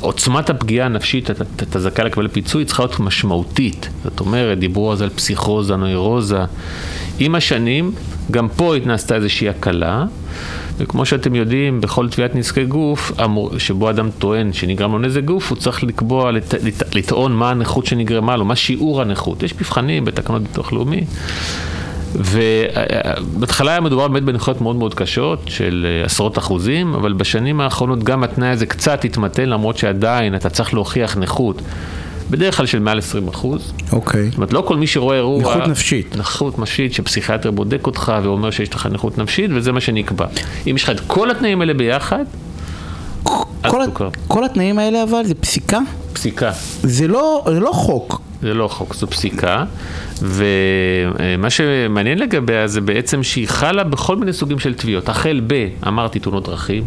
[0.00, 3.88] עוצמת הפגיעה הנפשית, אתה- זכאי לקבל פיצוי, צריכה להיות משמעותית.
[4.04, 6.38] זאת אומרת, דיברו אז על פסיכוזה, נוירוזה.
[7.18, 7.92] עם השנים,
[8.30, 10.04] גם פה התנסתה איזושהי הקלה,
[10.80, 13.12] וכמו שאתם יודעים, בכל תביעת נזקי גוף,
[13.58, 17.86] שבו אדם טוען שנגרם לו נזק גוף, הוא צריך לקבוע, לט, לט, לטעון מה הנכות
[17.86, 19.42] שנגרמה לו, מה שיעור הנכות.
[19.42, 21.04] יש מבחנים בתקנות ביטוח לאומי.
[22.14, 28.04] ובהתחלה היה מדובר באמת בנכויות מאוד מאוד קשות של אה, עשרות אחוזים, אבל בשנים האחרונות
[28.04, 31.62] גם התנאי הזה קצת התמתן, למרות שעדיין אתה צריך להוכיח נכות,
[32.30, 33.72] בדרך כלל של מעל 20 אחוז.
[33.92, 34.24] אוקיי.
[34.26, 35.40] זאת אומרת, לא כל מי שרואה אירוע...
[35.40, 36.16] נכות נפשית.
[36.16, 40.26] נכות נפשית, שפסיכיאטר בודק אותך ואומר שיש לך נכות נפשית, וזה מה שנקבע.
[40.70, 42.24] אם יש לך את כל התנאים האלה ביחד,
[43.22, 44.06] כל, תוכר.
[44.06, 45.78] ה- כל התנאים האלה אבל זה פסיקה?
[46.12, 46.50] פסיקה.
[46.82, 48.20] זה לא, זה לא חוק.
[48.42, 49.64] זה לא חוק, זו פסיקה,
[50.22, 56.18] ומה שמעניין לגביה זה בעצם שהיא חלה בכל מיני סוגים של תביעות, החל ב, אמרתי,
[56.18, 56.84] תאונות דרכים,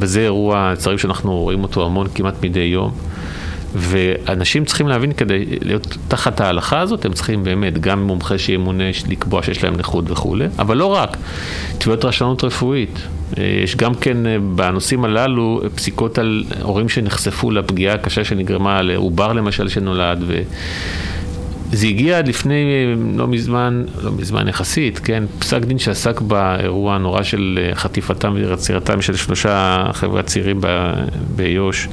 [0.00, 2.90] וזה אירוע, לצערי שאנחנו רואים אותו המון כמעט מדי יום,
[3.76, 9.42] ואנשים צריכים להבין כדי להיות תחת ההלכה הזאת, הם צריכים באמת גם מומחה שימונה לקבוע
[9.42, 11.16] שיש להם נכות וכולי, אבל לא רק,
[11.78, 12.98] תביעות רשלנות רפואית.
[13.38, 18.82] אה, יש גם כן אה, בנושאים הללו אה, פסיקות על הורים שנחשפו לפגיעה הקשה שנגרמה
[18.82, 20.42] לעובר למשל שנולד, ו...
[21.72, 26.94] זה הגיע עד לפני אה, לא מזמן, לא מזמן יחסית, כן, פסק דין שעסק באירוע
[26.94, 30.60] הנורא של אה, חטיפתם ועצירתם של שלושה חבר'ה צעירים
[31.36, 31.88] באיו"ש.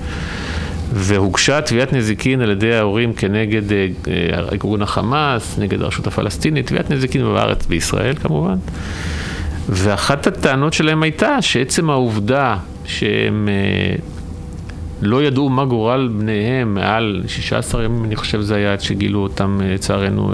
[0.91, 6.91] והוגשה תביעת נזיקין על ידי ההורים כנגד אה, אה, ארגון החמאס, נגד הרשות הפלסטינית, תביעת
[6.91, 8.55] נזיקין בארץ, בישראל כמובן.
[9.69, 13.95] ואחת הטענות שלהם הייתה שעצם העובדה שהם אה,
[15.01, 19.59] לא ידעו מה גורל בניהם מעל 16 ימים, אני חושב זה היה עד שגילו אותם,
[19.63, 20.33] לצערנו,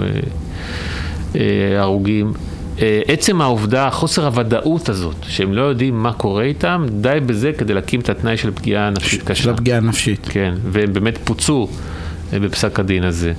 [1.78, 2.32] הרוגים.
[2.80, 7.74] אה, עצם העובדה, חוסר הוודאות הזאת, שהם לא יודעים מה קורה איתם, די בזה כדי
[7.74, 9.42] להקים את התנאי של פגיעה נפשית קשה.
[9.42, 10.26] של הפגיעה הנפשית.
[10.30, 11.68] כן, והם באמת פוצו
[12.32, 13.32] אה, בפסק הדין הזה.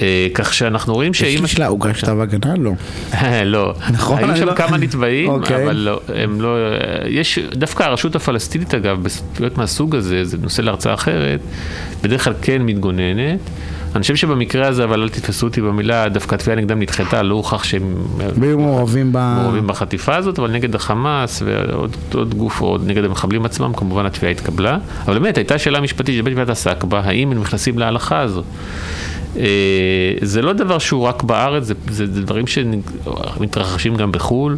[0.00, 1.42] אה, כך שאנחנו רואים יש שאם...
[1.42, 2.54] לי שאלה, הוגש כתב הגנה?
[2.58, 2.72] לא.
[3.44, 3.74] לא.
[3.90, 5.64] נכון, היו שם לא- כמה נתבעים, אוקיי.
[5.64, 6.56] אבל לא, הם לא...
[7.08, 11.40] יש, דווקא הרשות הפלסטינית אגב, בסוגיות מהסוג הזה, זה נושא להרצאה אחרת,
[12.02, 13.40] בדרך כלל כן מתגוננת.
[13.94, 17.64] אני חושב שבמקרה הזה, אבל אל תתפסו אותי במילה, דווקא התביעה נגדם נדחתה, לא הוכח
[17.64, 19.34] שהם והיו מעורבים ב...
[19.40, 24.32] מעורבים בחטיפה הזאת, אבל נגד החמאס ועוד עוד גוף, או נגד המחבלים עצמם, כמובן התביעה
[24.32, 24.78] התקבלה.
[25.04, 28.44] אבל באמת, הייתה שאלה משפטית שבית המשפט עסק בה, האם הם נכנסים להלכה הזאת.
[29.36, 29.44] אה,
[30.22, 34.56] זה לא דבר שהוא רק בארץ, זה, זה, זה דברים שמתרחשים גם בחו"ל.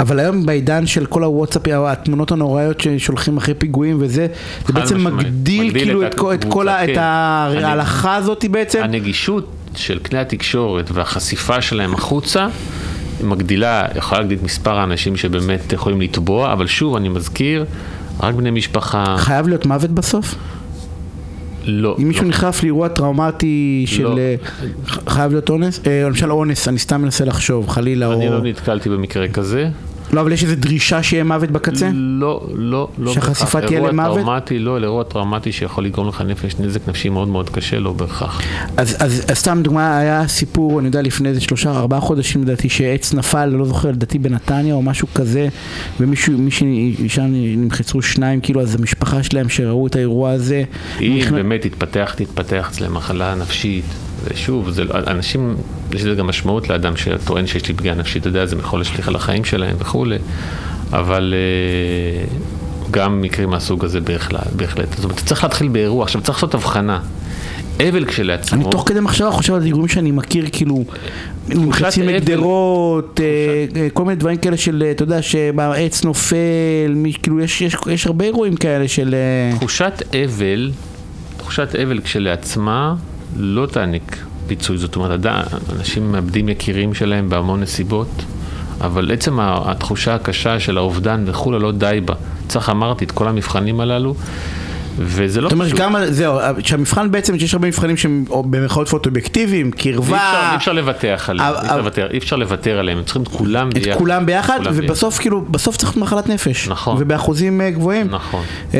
[0.00, 4.26] אבל היום בעידן של כל הוואטסאפ, התמונות הנוראיות ששולחים אחרי פיגועים וזה,
[4.66, 5.26] זה בעצם משמעית.
[5.26, 6.88] מגדיל מגדיל כאילו את את את כל הקבוצה, את
[7.58, 7.64] כן.
[7.64, 8.82] ההלכה הזאת בעצם.
[8.82, 12.48] הנגישות של כלי התקשורת והחשיפה שלהם החוצה
[13.24, 17.64] מגדילה, יכולה להגדיל את מספר האנשים שבאמת יכולים לתבוע, אבל שוב, אני מזכיר,
[18.20, 20.34] רק בני משפחה, חייב להיות מוות בסוף?
[21.70, 21.96] לא.
[21.98, 22.28] אם מישהו לא.
[22.28, 24.02] נחשף לאירוע טראומטי של...
[24.02, 24.18] לא.
[24.18, 24.34] אה,
[25.06, 25.80] חייב להיות אונס?
[25.86, 28.32] אה, למשל אונס, אני סתם מנסה לחשוב, חלילה, אני או...
[28.32, 29.70] לא נתקלתי במקרה כזה.
[30.12, 31.90] לא, אבל יש איזו דרישה שיהיה מוות בקצה?
[31.94, 33.60] לא, לא, לא שהחשיפה.
[33.60, 34.18] תהיה אירוע למוות?
[34.18, 38.40] טראומטי, לא, לאירוע טראומטי שיכול לגרום לך נפש, נזק נפשי מאוד מאוד קשה, לא בהכרח.
[38.76, 42.68] אז, אז, אז סתם דוגמה, היה סיפור, אני יודע, לפני איזה שלושה, ארבעה חודשים לדעתי,
[42.68, 45.48] שעץ נפל, לא זוכר, לדעתי בנתניה או משהו כזה,
[46.00, 46.34] ומישהו,
[46.98, 50.62] אישה נמחצו שניים, כאילו, אז המשפחה שלהם שראו את האירוע הזה,
[51.00, 53.84] אם נכנ- באמת תתפתח, תתפתח אצלם מחלה נפשית,
[54.24, 55.56] ושוב, זה, לא- אנשים,
[55.92, 59.08] יש לזה גם משמעות לאדם שטוען שיש לי פגיעה נפשית, אתה יודע, זה יכול להשליך
[59.08, 60.18] על החיים שלהם וכולי,
[60.92, 62.24] אבל אה,
[62.90, 64.88] גם מקרים מהסוג הזה בהחלט, בהחלט.
[64.96, 67.00] זאת אומרת, צריך להתחיל באירוע, עכשיו צריך לעשות הבחנה.
[67.88, 70.84] אבל כשלעצמו, אני תוך כדי מחשבה חושב על אירועים שאני מכיר, כאילו,
[71.48, 72.06] נמחצים.
[72.06, 77.76] מגדרות, אה, אה, כל מיני דברים כאלה של, אתה יודע, שהעץ נופל, כאילו, יש, יש,
[77.90, 79.14] יש הרבה אירועים כאלה של...
[79.56, 80.70] תחושת אבל,
[81.36, 82.94] תחושת אבל כשלעצמה
[83.36, 84.16] לא תעניק
[84.46, 85.20] פיצוי, זאת אומרת,
[85.78, 88.24] אנשים מאבדים יקירים שלהם בהמון נסיבות,
[88.80, 92.14] אבל עצם התחושה הקשה של האובדן וכולי לא די בה.
[92.48, 94.14] צריך, אמרתי, את כל המבחנים הללו,
[95.00, 95.80] וזה לא זאת אומרת, פשוט.
[95.80, 101.30] גם, זהו, שהמבחן בעצם, שיש הרבה מבחנים שהם או במרכאות פוטו-אובייקטיביים, קרבה, אי אפשר לבטח
[101.30, 101.54] עליהם,
[102.12, 103.98] אי אפשר לוותר- עליהם, הם צריכים את כולם את ביחד.
[103.98, 106.68] כולם ביחד, ובסוף כאילו, בסוף צריך מחלת נפש.
[106.68, 106.96] נכון.
[107.00, 108.06] ובאחוזים אה, גבוהים.
[108.10, 108.42] נכון.
[108.74, 108.78] אה,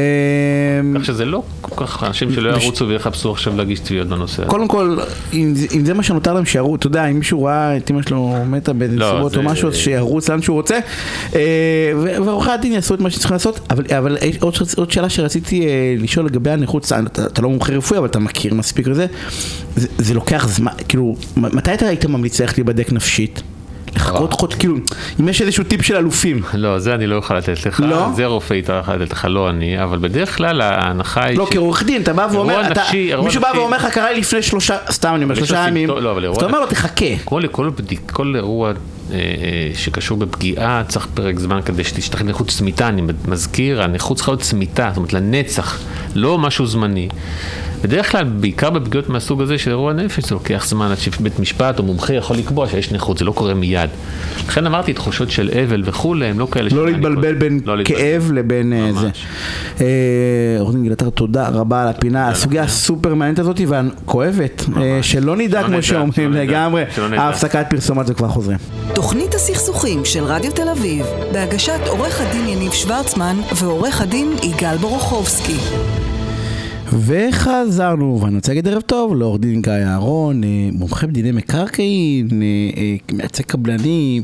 [0.98, 4.50] כך שזה לא כל כך, אנשים שלא ירוצו ויחפשו עכשיו להגיש תביעות בנושא הזה.
[4.50, 4.96] קודם כל,
[5.33, 5.52] אם
[5.85, 8.96] זה- מה שנותר להם, שירו, אתה יודע, אם מישהו ראה את אמא שלו מתה באיזה
[8.96, 10.78] לא, או משהו, שירוץ לאן שהוא רוצה.
[11.35, 11.40] אה,
[12.24, 13.61] ועורכי הדין יעשו את מה שצריכים לעשות.
[13.98, 14.16] אבל,
[14.76, 15.66] עוד, שאלה שרציתי
[16.10, 19.06] לשאול לגבי הנכות, אתה, אתה לא מומחה רפואי, אבל אתה מכיר מספיק לזה.
[19.76, 23.42] זה, זה לוקח זמן, כאילו, מתי אתה היית ממליץ ללכת להיבדק נפשית?
[23.96, 24.76] לחכות חוד, כאילו,
[25.20, 26.42] אם יש איזשהו טיפ של אלופים.
[26.54, 28.08] לא, זה אני לא יכול לתת לך, לא?
[28.16, 31.38] זה רופא יכול לתת לך, לא אני, אבל בדרך כלל ההנחה היא...
[31.38, 33.60] לא, ש- כעורך דין, אתה בא ואומר, אתה- נפשי, מישהו בא נפשי.
[33.60, 36.38] ואומר לך, קרה לי לפני שלושה, סתם אני אומר, שלושה לו ימים, לא, אבל אירוע
[36.38, 36.66] אתה אומר לו.
[36.66, 37.04] תחכה.
[37.24, 38.72] כל, כל, בדיק, כל אירוע
[39.74, 44.88] שקשור בפגיעה צריך פרק זמן כדי שתשתחרר נכות צמיתה, אני מזכיר, הנכות צריכה להיות צמיתה,
[44.88, 45.78] זאת אומרת לנצח,
[46.14, 47.08] לא משהו זמני.
[47.82, 51.78] בדרך כלל, בעיקר בפגיעות מהסוג הזה של אירוע נפש, זה לוקח זמן עד שבית משפט
[51.78, 53.90] או מומחה יכול לקבוע שיש נכות, זה לא קורה מיד.
[54.48, 57.84] לכן אמרתי, תחושות של אבל וכולי, הם לא כאלה לא להתבלבל בין לא.
[57.84, 59.06] כאב לבין אה, זה.
[59.06, 59.26] ממש.
[59.80, 59.86] אה,
[60.58, 65.62] עורך דין גלעד, תודה רבה על הפינה, הסוגיה הסופר מעניינת הזאת והכואבת, אה, שלא נדע
[65.62, 66.84] כמו שאומרים לגמרי.
[67.16, 68.58] ההפסקת פרסומות וכבר חוזרים.
[69.02, 75.58] תוכנית הסכסוכים של רדיו תל אביב, בהגשת עורך הדין יניב שוורצמן ועורך הדין יגאל בורוכובסקי.
[77.06, 82.46] וחזרנו, ואני רוצה להגיד ערב טוב לעורך דין גיא אהרון, אה, מומחה בדיני מקרקעין, אה,
[82.76, 84.22] אה, מייצג קבלנים,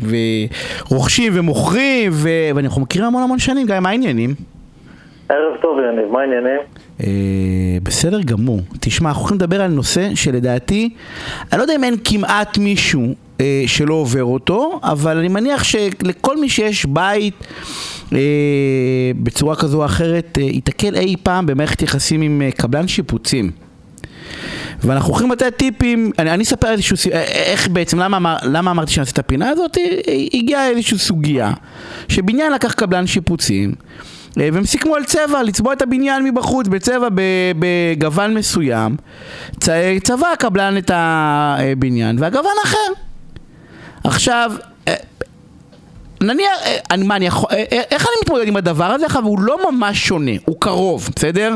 [0.89, 4.35] ורוכשים ומוכרים, ו- ואנחנו מכירים המון המון שנים, גיא, מה העניינים?
[5.29, 6.61] ערב טוב, יניב, מה העניינים?
[7.83, 8.61] בסדר גמור.
[8.81, 10.89] תשמע, אנחנו הולכים לדבר על נושא שלדעתי,
[11.53, 16.40] אני לא יודע אם אין כמעט מישהו אה, שלא עובר אותו, אבל אני מניח שלכל
[16.40, 17.35] מי שיש בית
[18.12, 18.18] אה,
[19.16, 23.51] בצורה כזו או אחרת, אה, ייתקל אי פעם במערכת יחסים עם אה, קבלן שיפוצים.
[24.83, 29.12] ואנחנו הולכים לתת טיפים, אני, אני אספר איזשהו, אה, איך בעצם, למה, למה אמרתי שנעשה
[29.12, 29.83] את הפינה הזאת, אה,
[30.35, 31.53] הגיעה איזושהי סוגיה,
[32.09, 33.75] שבניין לקח קבלן שיפוצים,
[34.40, 37.09] אה, והם סיכמו על צבע, לצבוע את הבניין מבחוץ בצבע
[37.59, 38.96] בגוון מסוים,
[40.03, 43.06] צבע הקבלן את הבניין, והגוון אחר.
[44.05, 44.53] עכשיו,
[44.89, 44.95] אה,
[46.23, 49.07] נניח, אה, אני, מה, אני יכול, אה, איך אני מתמודד עם הדבר הזה?
[49.07, 51.55] אבל הוא לא ממש שונה, הוא קרוב, בסדר?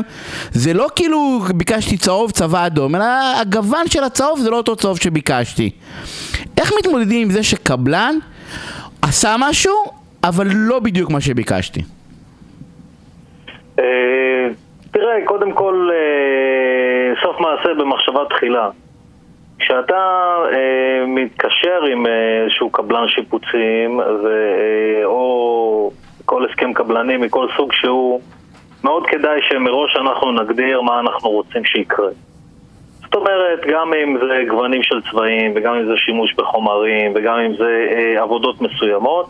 [0.51, 3.05] זה לא כאילו ביקשתי צהוב, צבע אדום, אלא
[3.41, 5.69] הגוון של הצהוב זה לא אותו צהוב שביקשתי.
[6.57, 8.15] איך מתמודדים עם זה שקבלן
[9.01, 9.73] עשה משהו,
[10.23, 11.81] אבל לא בדיוק מה שביקשתי?
[13.79, 13.85] אה,
[14.91, 15.89] תראה, קודם כל,
[17.23, 18.69] סוף מעשה במחשבה תחילה.
[19.61, 25.91] כשאתה אה, מתקשר עם אה, איזשהו קבלן שיפוצים, ו, אה, או
[26.25, 28.21] כל הסכם קבלני מכל סוג שהוא,
[28.83, 32.09] מאוד כדאי שמראש אנחנו נגדיר מה אנחנו רוצים שיקרה.
[33.01, 37.55] זאת אומרת, גם אם זה גוונים של צבעים, וגם אם זה שימוש בחומרים, וגם אם
[37.57, 39.29] זה אה, עבודות מסוימות,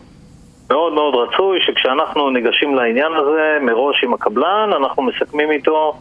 [0.70, 5.94] מאוד מאוד רצוי שכשאנחנו ניגשים לעניין הזה, מראש עם הקבלן, אנחנו מסכמים איתו,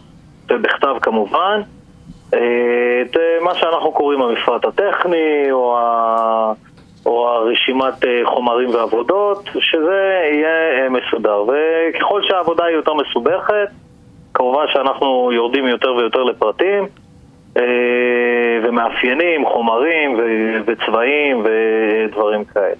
[0.49, 1.80] ובכתב כמובן, אה,
[2.31, 6.53] את אה, מה שאנחנו קוראים המפרט הטכני, או, ה...
[7.05, 11.43] או הרשימת אה, חומרים ועבודות, שזה יהיה אה, מסודר.
[11.43, 13.69] וככל שהעבודה היא יותר מסובכת,
[14.33, 16.87] כמובן שאנחנו יורדים יותר ויותר לפרטים,
[18.63, 20.19] ומאפיינים, חומרים
[20.65, 22.75] וצבעים ודברים כאלה.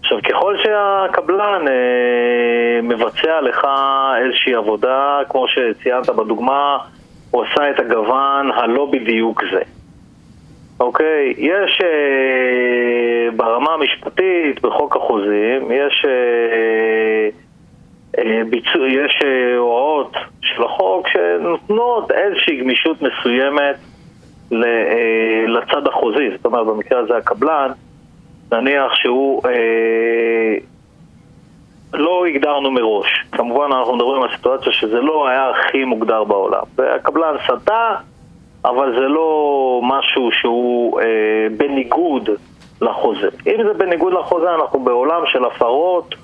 [0.00, 3.66] עכשיו, ככל שהקבלן אה, מבצע לך
[4.24, 6.78] איזושהי עבודה, כמו שציינת בדוגמה,
[7.30, 9.62] הוא עשה את הגוון הלא בדיוק זה.
[10.80, 17.28] אוקיי, יש אה, ברמה המשפטית, בחוק החוזים, יש, אה,
[18.18, 23.76] אה, ביצוע, יש אה, הוראות של החוק שנותנות איזושהי גמישות מסוימת
[24.50, 27.70] ל, אה, לצד החוזי, זאת אומרת במקרה הזה הקבלן,
[28.52, 30.56] נניח שהוא אה,
[31.92, 33.06] לא הגדרנו מראש.
[33.32, 36.62] כמובן אנחנו מדברים על סיטואציה שזה לא היה הכי מוגדר בעולם.
[36.78, 37.94] והקבלן סטה,
[38.64, 41.06] אבל זה לא משהו שהוא אה,
[41.56, 42.28] בניגוד
[42.80, 43.28] לחוזה.
[43.46, 46.14] אם זה בניגוד לחוזה, אנחנו בעולם של הפרות,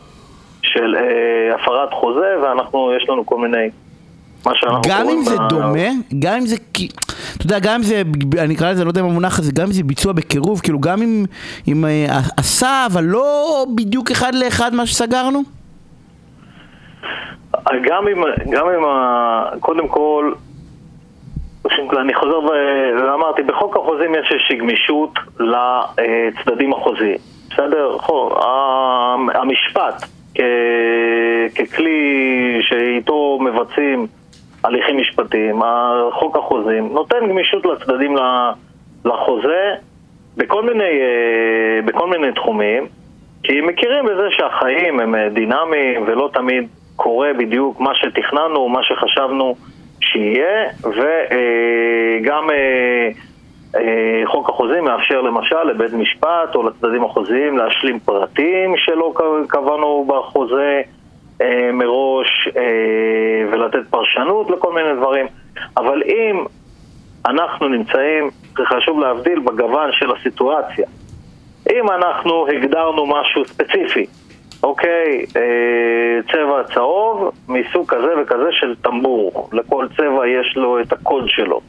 [0.62, 3.68] של אה, הפרת חוזה, ואנחנו, יש לנו כל מיני...
[4.88, 6.56] גם אם זה ב- דומה, גם אם זה,
[7.36, 8.02] אתה יודע, גם אם זה,
[8.38, 11.02] אני אקרא לזה, לא יודע אם המונח הזה, גם אם זה ביצוע בקירוב, כאילו גם
[11.02, 11.24] אם,
[11.68, 15.55] אם אה, עשה, אבל לא בדיוק אחד לאחד מה שסגרנו?
[17.82, 18.82] גם אם, גם אם,
[19.60, 20.32] קודם כל,
[22.00, 22.40] אני חוזר
[23.00, 27.18] ואמרתי, בחוק החוזים יש איזושהי גמישות לצדדים החוזיים,
[27.50, 27.96] בסדר?
[29.34, 34.06] המשפט כ- ככלי שאיתו מבצעים
[34.64, 35.60] הליכים משפטיים,
[36.12, 38.16] חוק החוזים, נותן גמישות לצדדים
[39.04, 39.74] לחוזה
[40.36, 42.86] בכל מיני, אה, בכל מיני תחומים,
[43.42, 49.56] כי מכירים בזה שהחיים הם אה, דינמיים ולא תמיד קורה בדיוק מה שתכננו, מה שחשבנו
[50.00, 59.14] שיהיה, וגם אה, חוק החוזים מאפשר למשל לבית משפט או לצדדים החוזיים להשלים פרטים שלא
[59.48, 60.82] קבענו בחוזה
[61.72, 62.48] מראש
[63.52, 65.26] ולתת פרשנות לכל מיני דברים,
[65.76, 66.44] אבל אם
[67.26, 68.30] אנחנו נמצאים,
[68.64, 70.86] חשוב להבדיל בגוון של הסיטואציה.
[71.72, 74.06] אם אנחנו הגדרנו משהו ספציפי,
[74.62, 81.24] אוקיי, אה, צבע צהוב מסוג כזה וכזה של טמבור, לכל צבע יש לו את הקוד
[81.28, 81.60] שלו.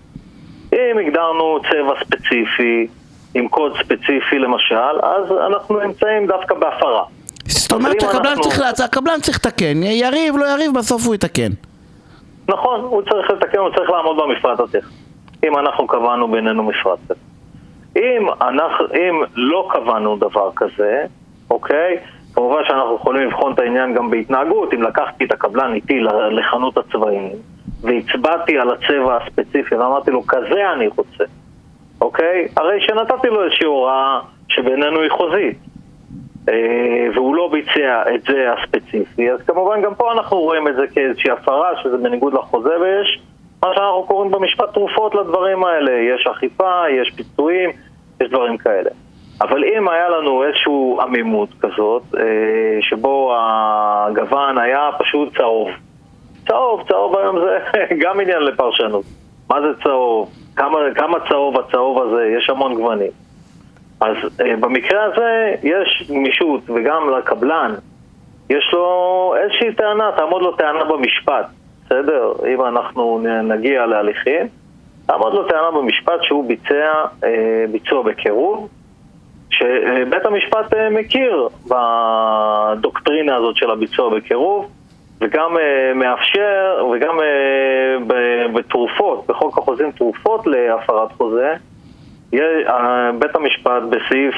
[0.73, 2.87] אם הגדרנו צבע ספציפי,
[3.33, 7.03] עם קוד ספציפי למשל, אז אנחנו נמצאים דווקא בהפרה.
[7.47, 8.43] זאת אומרת שהקבלן אנחנו...
[8.43, 8.61] צריך,
[9.21, 11.51] צריך לתקן, יריב, לא יריב, בסוף הוא יתקן.
[12.49, 14.91] נכון, הוא צריך לתקן, הוא צריך לעמוד במפרט הטכני.
[15.43, 17.19] אם אנחנו קבענו בינינו מפרט כזה.
[17.95, 21.03] אם, אנחנו, אם לא קבענו דבר כזה,
[21.49, 21.97] אוקיי?
[22.37, 25.99] כמובן שאנחנו יכולים לבחון את העניין גם בהתנהגות, אם לקחתי את הקבלן איתי
[26.31, 27.29] לחנות הצבעים
[27.81, 31.23] והצבעתי על הצבע הספציפי ואמרתי לו, כזה אני רוצה,
[32.01, 32.47] אוקיי?
[32.57, 34.19] הרי שנתתי לו איזושהי הוראה
[34.49, 35.57] שבינינו היא חוזית
[36.49, 40.83] אה, והוא לא ביצע את זה הספציפי, אז כמובן גם פה אנחנו רואים את זה
[40.93, 43.19] כאיזושהי הפרה שזה בניגוד לחוזה ויש
[43.63, 45.91] מה שאנחנו קוראים במשפט תרופות לדברים האלה.
[45.91, 47.69] יש אכיפה, יש פיצויים,
[48.21, 48.89] יש דברים כאלה.
[49.41, 55.69] אבל אם היה לנו איזושהי עמימות כזאת, אה, שבו הגוון היה פשוט צהוב.
[56.47, 57.57] צהוב, צהוב היום זה
[58.03, 59.05] גם עניין לפרשנות.
[59.49, 60.29] מה זה צהוב?
[60.55, 62.33] כמה, כמה צהוב הצהוב הזה?
[62.37, 63.11] יש המון גוונים.
[64.01, 67.73] אז אה, במקרה הזה יש גמישות, וגם לקבלן
[68.49, 71.45] יש לו איזושהי טענה, תעמוד לו טענה במשפט.
[71.85, 72.33] בסדר?
[72.53, 74.47] אם אנחנו נגיע להליכים,
[75.05, 78.69] תעמוד לו טענה במשפט שהוא ביצע אה, ביצוע בקירוב,
[79.49, 84.71] שבית המשפט אה, מכיר בדוקטרינה הזאת של הביצוע בקירוב,
[85.21, 87.17] וגם אה, מאפשר, וגם
[88.53, 91.53] בתרופות, בחוק החוזים תרופות להפרת חוזה,
[93.19, 94.35] בית המשפט בסעיף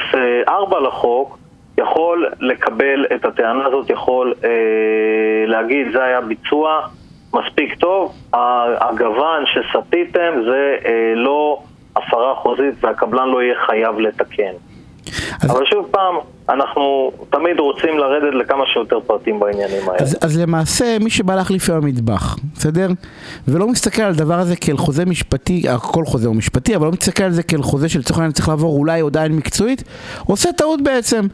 [0.48, 1.38] 4 לחוק
[1.78, 4.34] יכול לקבל את הטענה הזאת, יכול
[5.46, 6.80] להגיד זה היה ביצוע
[7.34, 8.14] מספיק טוב,
[8.80, 11.62] הגוון שסטיתם זה אה, לא
[11.96, 14.52] הפרה חוזית והקבלן לא יהיה חייב לתקן.
[15.42, 15.50] אז...
[15.50, 16.14] אבל שוב פעם,
[16.52, 19.98] אנחנו תמיד רוצים לרדת לכמה שיותר פרטים בעניינים האלה.
[20.00, 22.88] אז, אז למעשה, מי שבא להחליף היום מטבח, בסדר?
[23.48, 27.24] ולא מסתכל על הדבר הזה כאל חוזה משפטי, כל חוזה הוא משפטי, אבל לא מסתכל
[27.24, 29.84] על זה כאל חוזה שלצורך העניין צריך לעבור אולי הודעה מקצועית,
[30.26, 31.26] עושה טעות בעצם.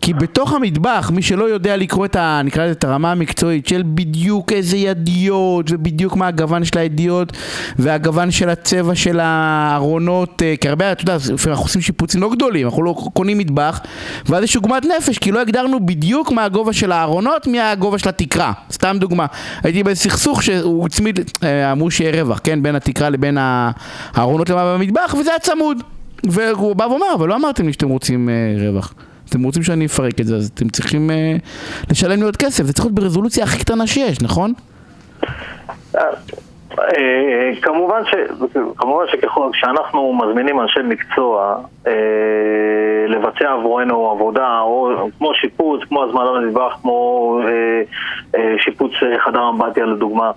[0.00, 2.40] כי בתוך המטבח, מי שלא יודע לקרוא את ה...
[2.44, 7.32] נקרא לזה את הרמה המקצועית של בדיוק איזה ידיות, ובדיוק מה הגוון של הידיות,
[7.78, 12.66] והגוון של הצבע של הארונות, אה, כי הרבה, אתה יודע, אנחנו עושים שיפוצים לא גדולים,
[12.66, 13.80] אנחנו לא קונים מטבח,
[14.26, 18.52] ואז יש עוגמת נפש, כי לא הגדרנו בדיוק מה הגובה של הארונות, מהגובה של התקרה.
[18.72, 19.26] סתם דוגמה,
[19.62, 23.38] הייתי בסכסוך שהוא הצמיד, אה, אמרו שיהיה רווח, כן, בין התקרה לבין
[24.14, 25.82] הארונות למעלה במטבח, וזה היה צמוד.
[26.24, 28.34] והוא בא ואומר, אבל לא אמרתם לי שאתם רוצים אה,
[28.68, 28.94] רווח.
[29.28, 31.36] אתם רוצים שאני אפרק את זה, אז אתם צריכים אה,
[31.90, 32.64] לשלם לי עוד כסף.
[32.64, 34.52] זה צריך להיות ברזולוציה הכי קטנה שיש, נכון?
[36.78, 38.14] אה, אה, כמובן, ש,
[38.76, 41.92] כמובן שככל שאנחנו מזמינים אנשי מקצוע אה,
[43.08, 47.82] לבצע עבורנו עבודה, או כמו שיפוץ, כמו הזמנה למטבח, כמו אה,
[48.34, 48.92] אה, שיפוץ
[49.24, 50.30] חדר אמבטיה לדוגמה,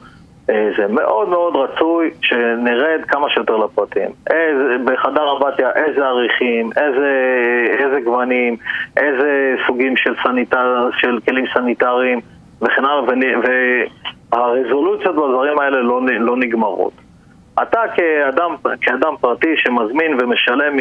[0.49, 4.09] אה, זה מאוד מאוד רצוי שנרד כמה שיותר לפרטים.
[4.29, 7.11] איזה, בחדר אמבטיה, איזה אריחים, איזה,
[7.79, 8.57] איזה גוונים,
[8.97, 12.19] איזה סוגים של, סניטר, של כלים סניטריים
[12.61, 13.15] וכן הלאה,
[14.31, 16.93] והרזולוציות בדברים האלה לא, לא נגמרות.
[17.61, 20.77] אתה כאדם, כאדם פרטי שמזמין ומשלם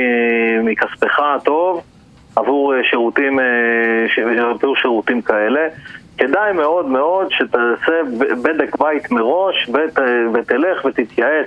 [0.64, 1.82] מכספך הטוב
[2.36, 5.68] עבור שירותים, אה, עבור שירותים כאלה,
[6.18, 7.92] כדאי מאוד מאוד שתעשה
[8.42, 9.98] בדק בית מראש ות,
[10.34, 11.46] ותלך ותתייעץ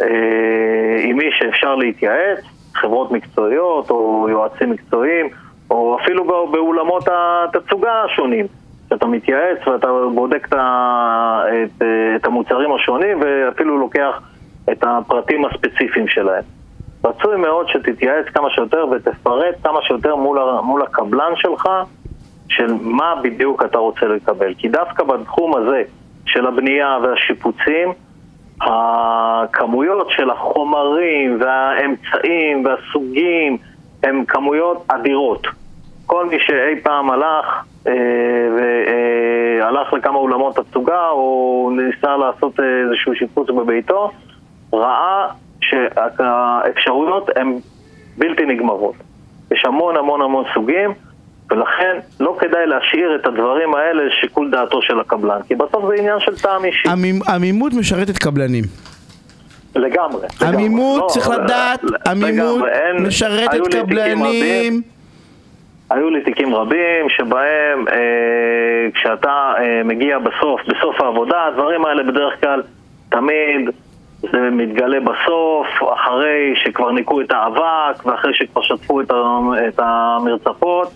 [0.00, 0.06] אה,
[1.02, 2.38] עם מי שאפשר להתייעץ,
[2.74, 5.28] חברות מקצועיות או יועצים מקצועיים
[5.70, 8.46] או אפילו באולמות התצוגה השונים.
[8.88, 11.82] שאתה מתייעץ ואתה בודק את, את,
[12.16, 14.20] את המוצרים השונים ואפילו לוקח
[14.72, 16.42] את הפרטים הספציפיים שלהם.
[17.04, 21.68] רצוי מאוד שתתייעץ כמה שיותר ותפרט כמה שיותר מול, מול הקבלן שלך
[22.48, 24.54] של מה בדיוק אתה רוצה לקבל.
[24.54, 25.82] כי דווקא בתחום הזה
[26.26, 27.92] של הבנייה והשיפוצים,
[28.60, 33.58] הכמויות של החומרים והאמצעים והסוגים
[34.02, 35.46] הן כמויות אדירות.
[36.06, 37.64] כל מי שאי פעם הלך
[38.56, 44.10] והלך לכמה אולמות תצוגה או ניסה לעשות איזשהו שיפוץ בביתו,
[44.72, 45.26] ראה
[45.60, 47.58] שהאפשרויות הן
[48.18, 48.94] בלתי נגמרות.
[49.52, 50.90] יש המון המון המון סוגים,
[51.50, 56.20] ולכן לא כדאי להשאיר את הדברים האלה לשיקול דעתו של הקבלן, כי בסוף זה עניין
[56.20, 56.88] של טעם אישי.
[57.34, 58.64] עמימות משרתת קבלנים.
[59.76, 60.26] לגמרי.
[60.42, 62.62] עמימות, לא, צריך לדעת, עמימות
[63.00, 64.82] משרתת קבלנים.
[65.90, 72.40] היו לי תיקים רבים שבהם אה, כשאתה אה, מגיע בסוף, בסוף העבודה, הדברים האלה בדרך
[72.40, 72.62] כלל
[73.08, 73.70] תמיד
[74.20, 79.10] זה מתגלה בסוף, אחרי שכבר ניקו את האבק ואחרי שכבר שטפו את,
[79.68, 80.88] את המרצפות,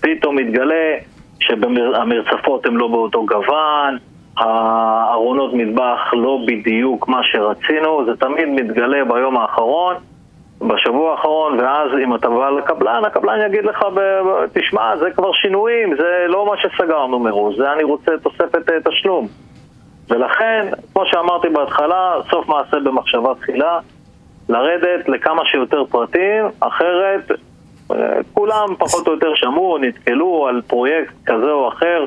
[0.00, 0.94] פתאום מתגלה
[1.40, 3.98] שהמרצפות הן לא באותו גוון,
[4.36, 9.94] הארונות מטבח לא בדיוק מה שרצינו, זה תמיד מתגלה ביום האחרון,
[10.60, 13.84] בשבוע האחרון, ואז אם אתה בא לקבלן, הקבלן יגיד לך,
[14.52, 19.28] תשמע, זה כבר שינויים, זה לא מה שסגרנו מראש, זה אני רוצה תוספת אה, תשלום.
[20.10, 23.78] ולכן, כמו שאמרתי בהתחלה, סוף מעשה במחשבה תחילה,
[24.48, 27.30] לרדת לכמה שיותר פרטים, אחרת
[27.92, 27.96] אה,
[28.34, 32.04] כולם פחות או יותר שמעו, נתקלו על פרויקט כזה או אחר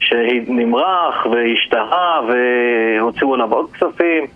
[0.00, 4.26] שנמרח והשתהה והוציאו עליו עוד כספים.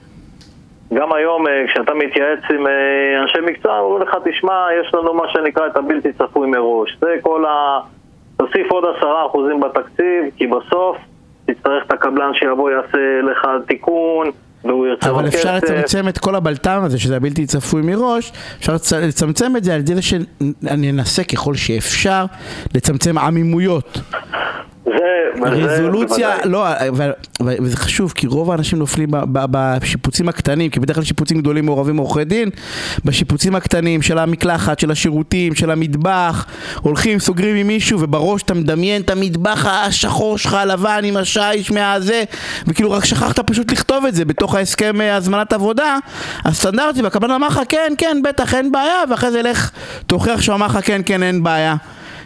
[0.95, 5.25] גם היום אה, כשאתה מתייעץ עם אה, אנשי מקצוע, אומרים לך, תשמע, יש לנו מה
[5.33, 6.97] שנקרא את הבלתי צפוי מראש.
[7.01, 7.81] זה כל ה...
[8.37, 10.97] תוסיף עוד עשרה אחוזים בתקציב, כי בסוף
[11.47, 14.31] תצטרך את הקבלן שיבוא יעשה לך תיקון,
[14.65, 18.73] והוא ירצה אבל אפשר לצמצם את כל הבלטם הזה, שזה הבלתי צפוי מראש, אפשר
[19.09, 22.25] לצמצם את זה על ידי זה שאני אנסה ככל שאפשר
[22.75, 23.99] לצמצם עמימויות.
[25.43, 26.67] רזולוציה, לא,
[27.41, 32.25] וזה חשוב, כי רוב האנשים נופלים בשיפוצים הקטנים, כי בדרך כלל שיפוצים גדולים מעורבים עורכי
[32.25, 32.51] דין,
[33.05, 36.47] בשיפוצים הקטנים של המקלחת, של השירותים, של המטבח,
[36.81, 42.25] הולכים, סוגרים עם מישהו, ובראש אתה מדמיין את המטבח השחור שלך, הלבן, עם השיש מהזה,
[42.67, 45.99] וכאילו רק שכחת פשוט לכתוב את זה בתוך ההסכם אה, הזמנת עבודה,
[46.45, 49.71] הסטנדרטי, והקבלן אמר לך, כן, כן, בטח, אין בעיה, ואחרי זה לך,
[50.07, 51.77] תוכיח שהוא אמר לך, כן, כן, אין בעיה,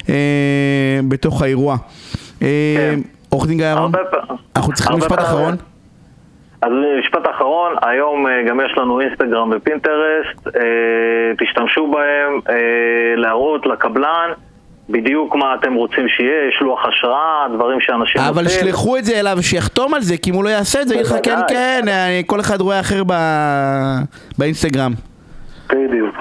[0.09, 0.15] אה,
[1.09, 1.77] בתוך האירוע.
[2.43, 2.95] אה,
[3.29, 3.93] עורך דין גיא אהרון,
[4.57, 5.55] אנחנו צריכים משפט אחרון.
[6.63, 12.41] אז משפט אחרון, היום אה, גם יש לנו אינסטגרם ופינטרסט, אה, תשתמשו בהם
[13.17, 14.31] להראות לקבלן
[14.89, 18.61] בדיוק מה אתם רוצים שיהיה, יש לוח השראה, דברים שאנשים אבל רוצים.
[18.61, 20.95] אבל שלחו את זה אליו, שיחתום על זה, כי אם הוא לא יעשה את זה,
[20.95, 21.85] יגיד לך כן כן,
[22.27, 23.03] כל אחד רואה אחר
[24.39, 24.93] באינסטגרם.
[25.73, 26.15] בדיוק.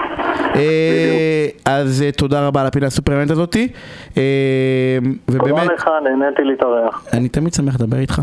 [0.54, 3.68] אה, אז אה, תודה רבה על הפינה הסופרמנט הזאתי.
[4.16, 4.22] אה,
[5.26, 7.06] תודה לך, נהניתי להתארח.
[7.12, 8.20] אני תמיד שמח לדבר איתך.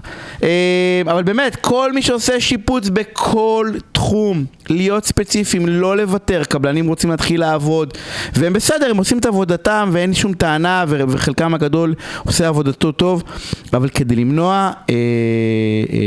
[1.05, 7.39] אבל באמת, כל מי שעושה שיפוץ בכל תחום, להיות ספציפיים, לא לוותר, קבלנים רוצים להתחיל
[7.39, 7.93] לעבוד,
[8.35, 11.93] והם בסדר, הם עושים את עבודתם ואין שום טענה, וחלקם הגדול
[12.25, 13.23] עושה עבודתו טוב,
[13.73, 14.71] אבל כדי למנוע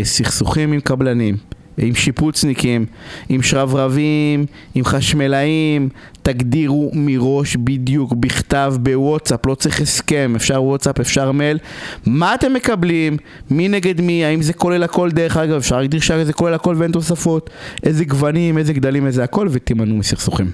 [0.03, 1.57] סכסוכים עם קבלנים.
[1.79, 2.87] עם שיפוצניקים,
[3.29, 5.89] עם שרברבים, עם חשמלאים,
[6.23, 11.59] תגדירו מראש בדיוק בכתב בוואטסאפ, לא צריך הסכם, אפשר וואטסאפ, אפשר מייל,
[12.07, 13.17] מה אתם מקבלים,
[13.51, 15.11] מי נגד מי, האם זה כולל הכל?
[15.11, 17.51] דרך אגב, אפשר להגדיר שזה כולל הכל ואין תוספות,
[17.83, 20.51] איזה גוונים, איזה גדלים, איזה הכל, ותימנעו מסכסוכים.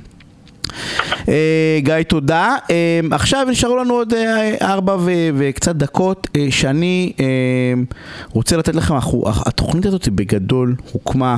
[1.28, 2.56] אה, גיא, תודה.
[2.70, 4.96] אה, עכשיו נשארו לנו עוד אה, ארבע
[5.34, 7.12] וקצת דקות שאני
[8.32, 8.94] רוצה לתת לכם,
[9.24, 11.36] התוכנית הזאת בגדול הוקמה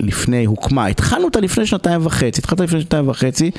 [0.00, 3.50] לפני, הוקמה, התחלנו אותה לפני שנתיים וחצי, התחלת לפני שנתיים וחצי,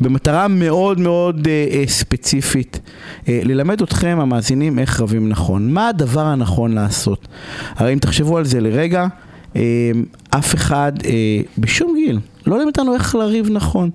[0.00, 1.48] במטרה מאוד מאוד
[1.86, 2.80] ספציפית,
[3.28, 5.70] ללמד אתכם המאזינים איך רבים נכון.
[5.70, 7.28] מה הדבר הנכון לעשות?
[7.76, 9.06] הרי אם תחשבו על זה לרגע,
[10.30, 10.92] אף אחד
[11.58, 13.90] בשום גיל, לא לימד אותנו איך לריב נכון.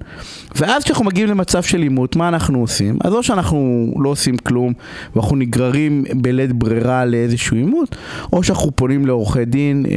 [0.55, 2.97] ואז כשאנחנו מגיעים למצב של עימות, מה אנחנו עושים?
[3.03, 4.74] אז או שאנחנו לא עושים כלום,
[5.16, 7.95] ואנחנו נגררים בלית ברירה לאיזשהו עימות,
[8.34, 9.93] או שאנחנו פונים לעורכי דין אה,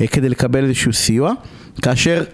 [0.00, 1.32] אה, כדי לקבל איזשהו סיוע.
[1.82, 2.24] כאשר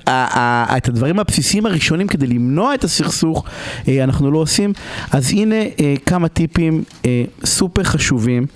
[0.77, 3.45] את הדברים הבסיסיים הראשונים כדי למנוע את הסכסוך
[3.89, 4.73] אה, אנחנו לא עושים,
[5.13, 8.47] אז הנה אה, כמה טיפים אה, סופר חשובים,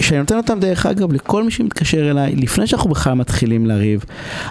[0.00, 4.04] שאני נותן אותם דרך אגב לכל מי שמתקשר אליי, לפני שאנחנו בכלל מתחילים לריב.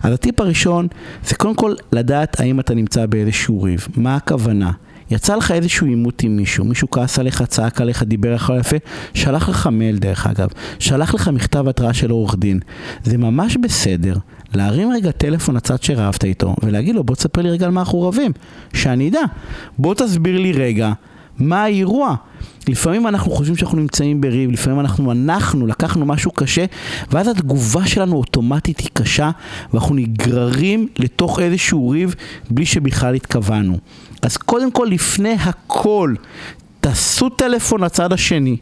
[0.04, 0.88] אז הטיפ הראשון
[1.26, 4.72] זה קודם כל לדעת האם אתה נמצא באיזשהו ריב, מה הכוונה.
[5.12, 8.78] יצא לך איזשהו עימות עם מישהו, מישהו כעס עליך, צעק עליך, דיבר לך יפה,
[9.14, 12.60] שלח לך מייל דרך אגב, שלח לך מכתב התראה של עורך דין.
[13.04, 14.16] זה ממש בסדר
[14.56, 18.02] להרים רגע טלפון לצד שרבת איתו ולהגיד לו בוא תספר לי רגע על מה אנחנו
[18.02, 18.32] רבים,
[18.74, 19.22] שאני אדע.
[19.78, 20.94] בוא תסביר לי רגע
[21.40, 22.16] מה האירוע?
[22.68, 26.66] לפעמים אנחנו חושבים שאנחנו נמצאים בריב, לפעמים אנחנו, אנחנו לקחנו משהו קשה,
[27.12, 29.32] ואז התגובה שלנו אוטומטית היא קשה,
[29.74, 32.16] ואנחנו נגררים לתוך איזשהו ריב
[32.50, 33.78] בלי שבכלל התכוונו.
[34.22, 36.14] אז קודם כל, לפני הכל,
[36.80, 38.58] תעשו טלפון לצד השני.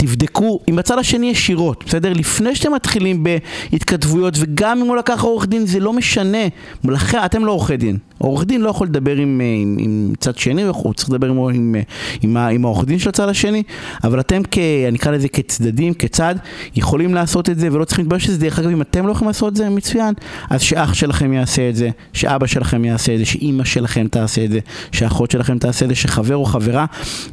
[0.00, 2.12] תבדקו עם הצד השני ישירות, בסדר?
[2.12, 3.24] לפני שאתם מתחילים
[3.72, 6.38] בהתכתבויות, וגם אם הוא לקח עורך דין, זה לא משנה.
[6.84, 7.98] לכן, אתם לא עורכי דין.
[8.18, 11.38] עורך דין לא יכול לדבר עם, אה, עם, עם צד שני, הוא צריך לדבר עם,
[11.38, 11.74] עם,
[12.22, 13.62] עם, עם העורך דין של הצד השני,
[14.04, 16.34] אבל אתם, כ, אני אקרא לזה כצדדים, כצד,
[16.76, 18.38] יכולים לעשות את זה ולא צריכים להתבייש שזה.
[18.38, 20.14] דרך אגב, אם אתם לא יכולים לעשות את זה, מצוין.
[20.50, 24.50] אז שאח שלכם יעשה את זה, שאבא שלכם יעשה את זה, שאימא שלכם תעשה את
[24.50, 24.58] זה,
[24.92, 26.86] שאחות שלכם תעשה את זה, שחבר או חברה,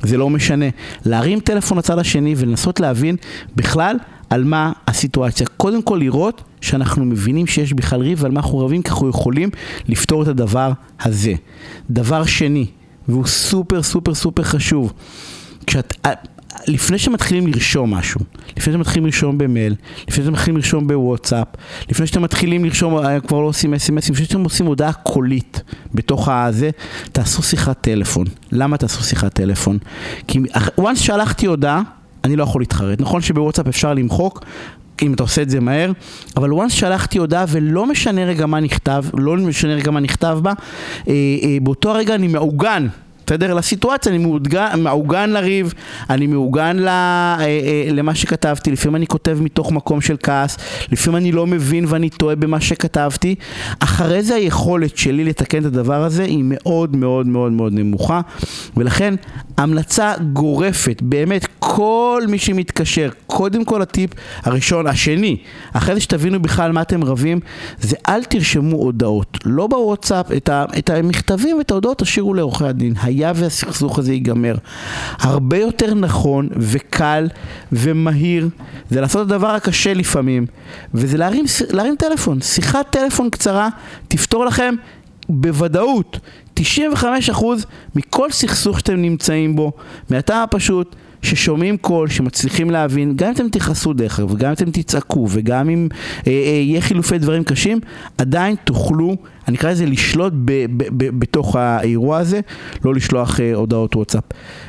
[0.04, 0.66] זה לא משנה.
[1.06, 3.16] להרים טלפון לצד השני ולנסות להבין
[3.56, 3.98] בכלל
[4.30, 5.48] על מה הסיטואציה.
[5.58, 9.50] קודם כל לראות שאנחנו מבינים שיש בכלל ריב ועל מה אנחנו רבים, כי אנחנו יכולים
[9.88, 11.34] לפתור את הדבר הזה.
[11.90, 12.66] דבר שני,
[13.08, 14.94] והוא סופר סופר סופר חשוב,
[15.68, 15.94] כשאת...
[16.68, 19.76] לפני שמתחילים לרשום משהו, לפני שאתם מתחילים לרשום במייל,
[20.08, 21.48] לפני שאתם מתחילים לרשום בוואטסאפ,
[21.90, 25.62] לפני שאתם מתחילים לרשום, אה, כבר לא עושים אס.אם.אסים, לפני שאתם עושים הודעה קולית
[25.94, 26.70] בתוך הזה,
[27.12, 28.26] תעשו שיחת טלפון.
[28.52, 29.78] למה תעשו שיחת טלפון?
[30.28, 30.40] כי
[30.80, 31.82] once שלחתי הודעה,
[32.28, 33.02] אני לא יכול להתחרט.
[33.02, 34.44] נכון שבוואטסאפ אפשר למחוק,
[35.02, 35.92] אם אתה עושה את זה מהר,
[36.38, 40.54] אבל once שלחתי הודעה ולא משנה רגע מה נכתב, לא משנה רגע מה נכתב בה,
[41.08, 41.14] אה,
[41.44, 42.88] אה, באותו הרגע אני מעוגן
[43.28, 43.54] בסדר?
[43.54, 44.26] לסיטואציה, אני
[44.78, 45.74] מעוגן, לריב,
[46.10, 50.58] אני מעוגן ל, אה, אה, למה שכתבתי, לפעמים אני כותב מתוך מקום של כעס,
[50.92, 53.36] לפעמים אני לא מבין ואני טועה במה שכתבתי,
[53.80, 58.22] אחרי זה היכולת שלי לתקן את הדבר הזה היא מאוד מאוד מאוד מאוד נמוכה,
[58.78, 59.14] ולכן
[59.58, 64.12] המלצה גורפת, באמת, כל מי שמתקשר, קודם כל הטיפ
[64.44, 65.38] הראשון, השני,
[65.74, 67.40] אחרי זה שתבינו בכלל מה אתם רבים,
[67.80, 72.94] זה אל תרשמו הודעות, לא בוואטסאפ, את, ה, את המכתבים ואת ההודעות תשאירו לעורכי הדין.
[73.02, 74.56] היה והסכסוך הזה ייגמר.
[75.20, 77.28] הרבה יותר נכון וקל
[77.72, 78.50] ומהיר
[78.90, 80.46] זה לעשות את הדבר הקשה לפעמים,
[80.94, 82.42] וזה להרים, להרים טלפון.
[82.42, 83.70] שיחת טלפון קצרה
[84.08, 84.76] תפתור לכם
[85.30, 86.20] בוודאות
[86.60, 86.64] 95%
[87.96, 89.72] מכל סכסוך שאתם נמצאים בו,
[90.10, 94.72] מהטעם הפשוט ששומעים קול, שמצליחים להבין, גם אם אתם תכעסו דרך אגב, וגם אם אתם
[94.72, 95.88] תצעקו, וגם אם
[96.28, 97.80] אה, אה, יהיה חילופי דברים קשים,
[98.18, 99.16] עדיין תוכלו,
[99.48, 102.40] אני אקרא לזה לשלוט ב, ב, ב, בתוך האירוע הזה,
[102.86, 104.24] לא לשלוח אה, הודעות וואטסאפ.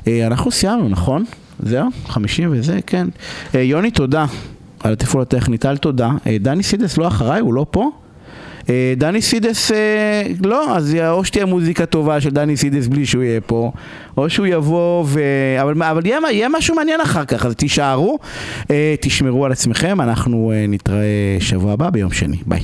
[0.07, 1.25] אה, אנחנו סיימנו, נכון?
[1.63, 1.89] זהו?
[2.07, 3.09] 50 וזה, כן.
[3.55, 4.27] אה, יוני, תודה
[4.81, 6.11] על התפעול הטכני, טל תודה.
[6.27, 7.91] אה, דני סידס לא אחריי, הוא לא פה?
[8.69, 13.23] אה, דני סידס, אה, לא, אז או שתהיה מוזיקה טובה של דני סידס בלי שהוא
[13.23, 13.73] יהיה פה,
[14.17, 15.21] או שהוא יבוא ו...
[15.63, 18.19] אבל, אבל יהיה, יהיה משהו מעניין אחר כך, אז תישארו,
[18.71, 22.63] אה, תשמרו על עצמכם, אנחנו נתראה שבוע הבא ביום שני, ביי.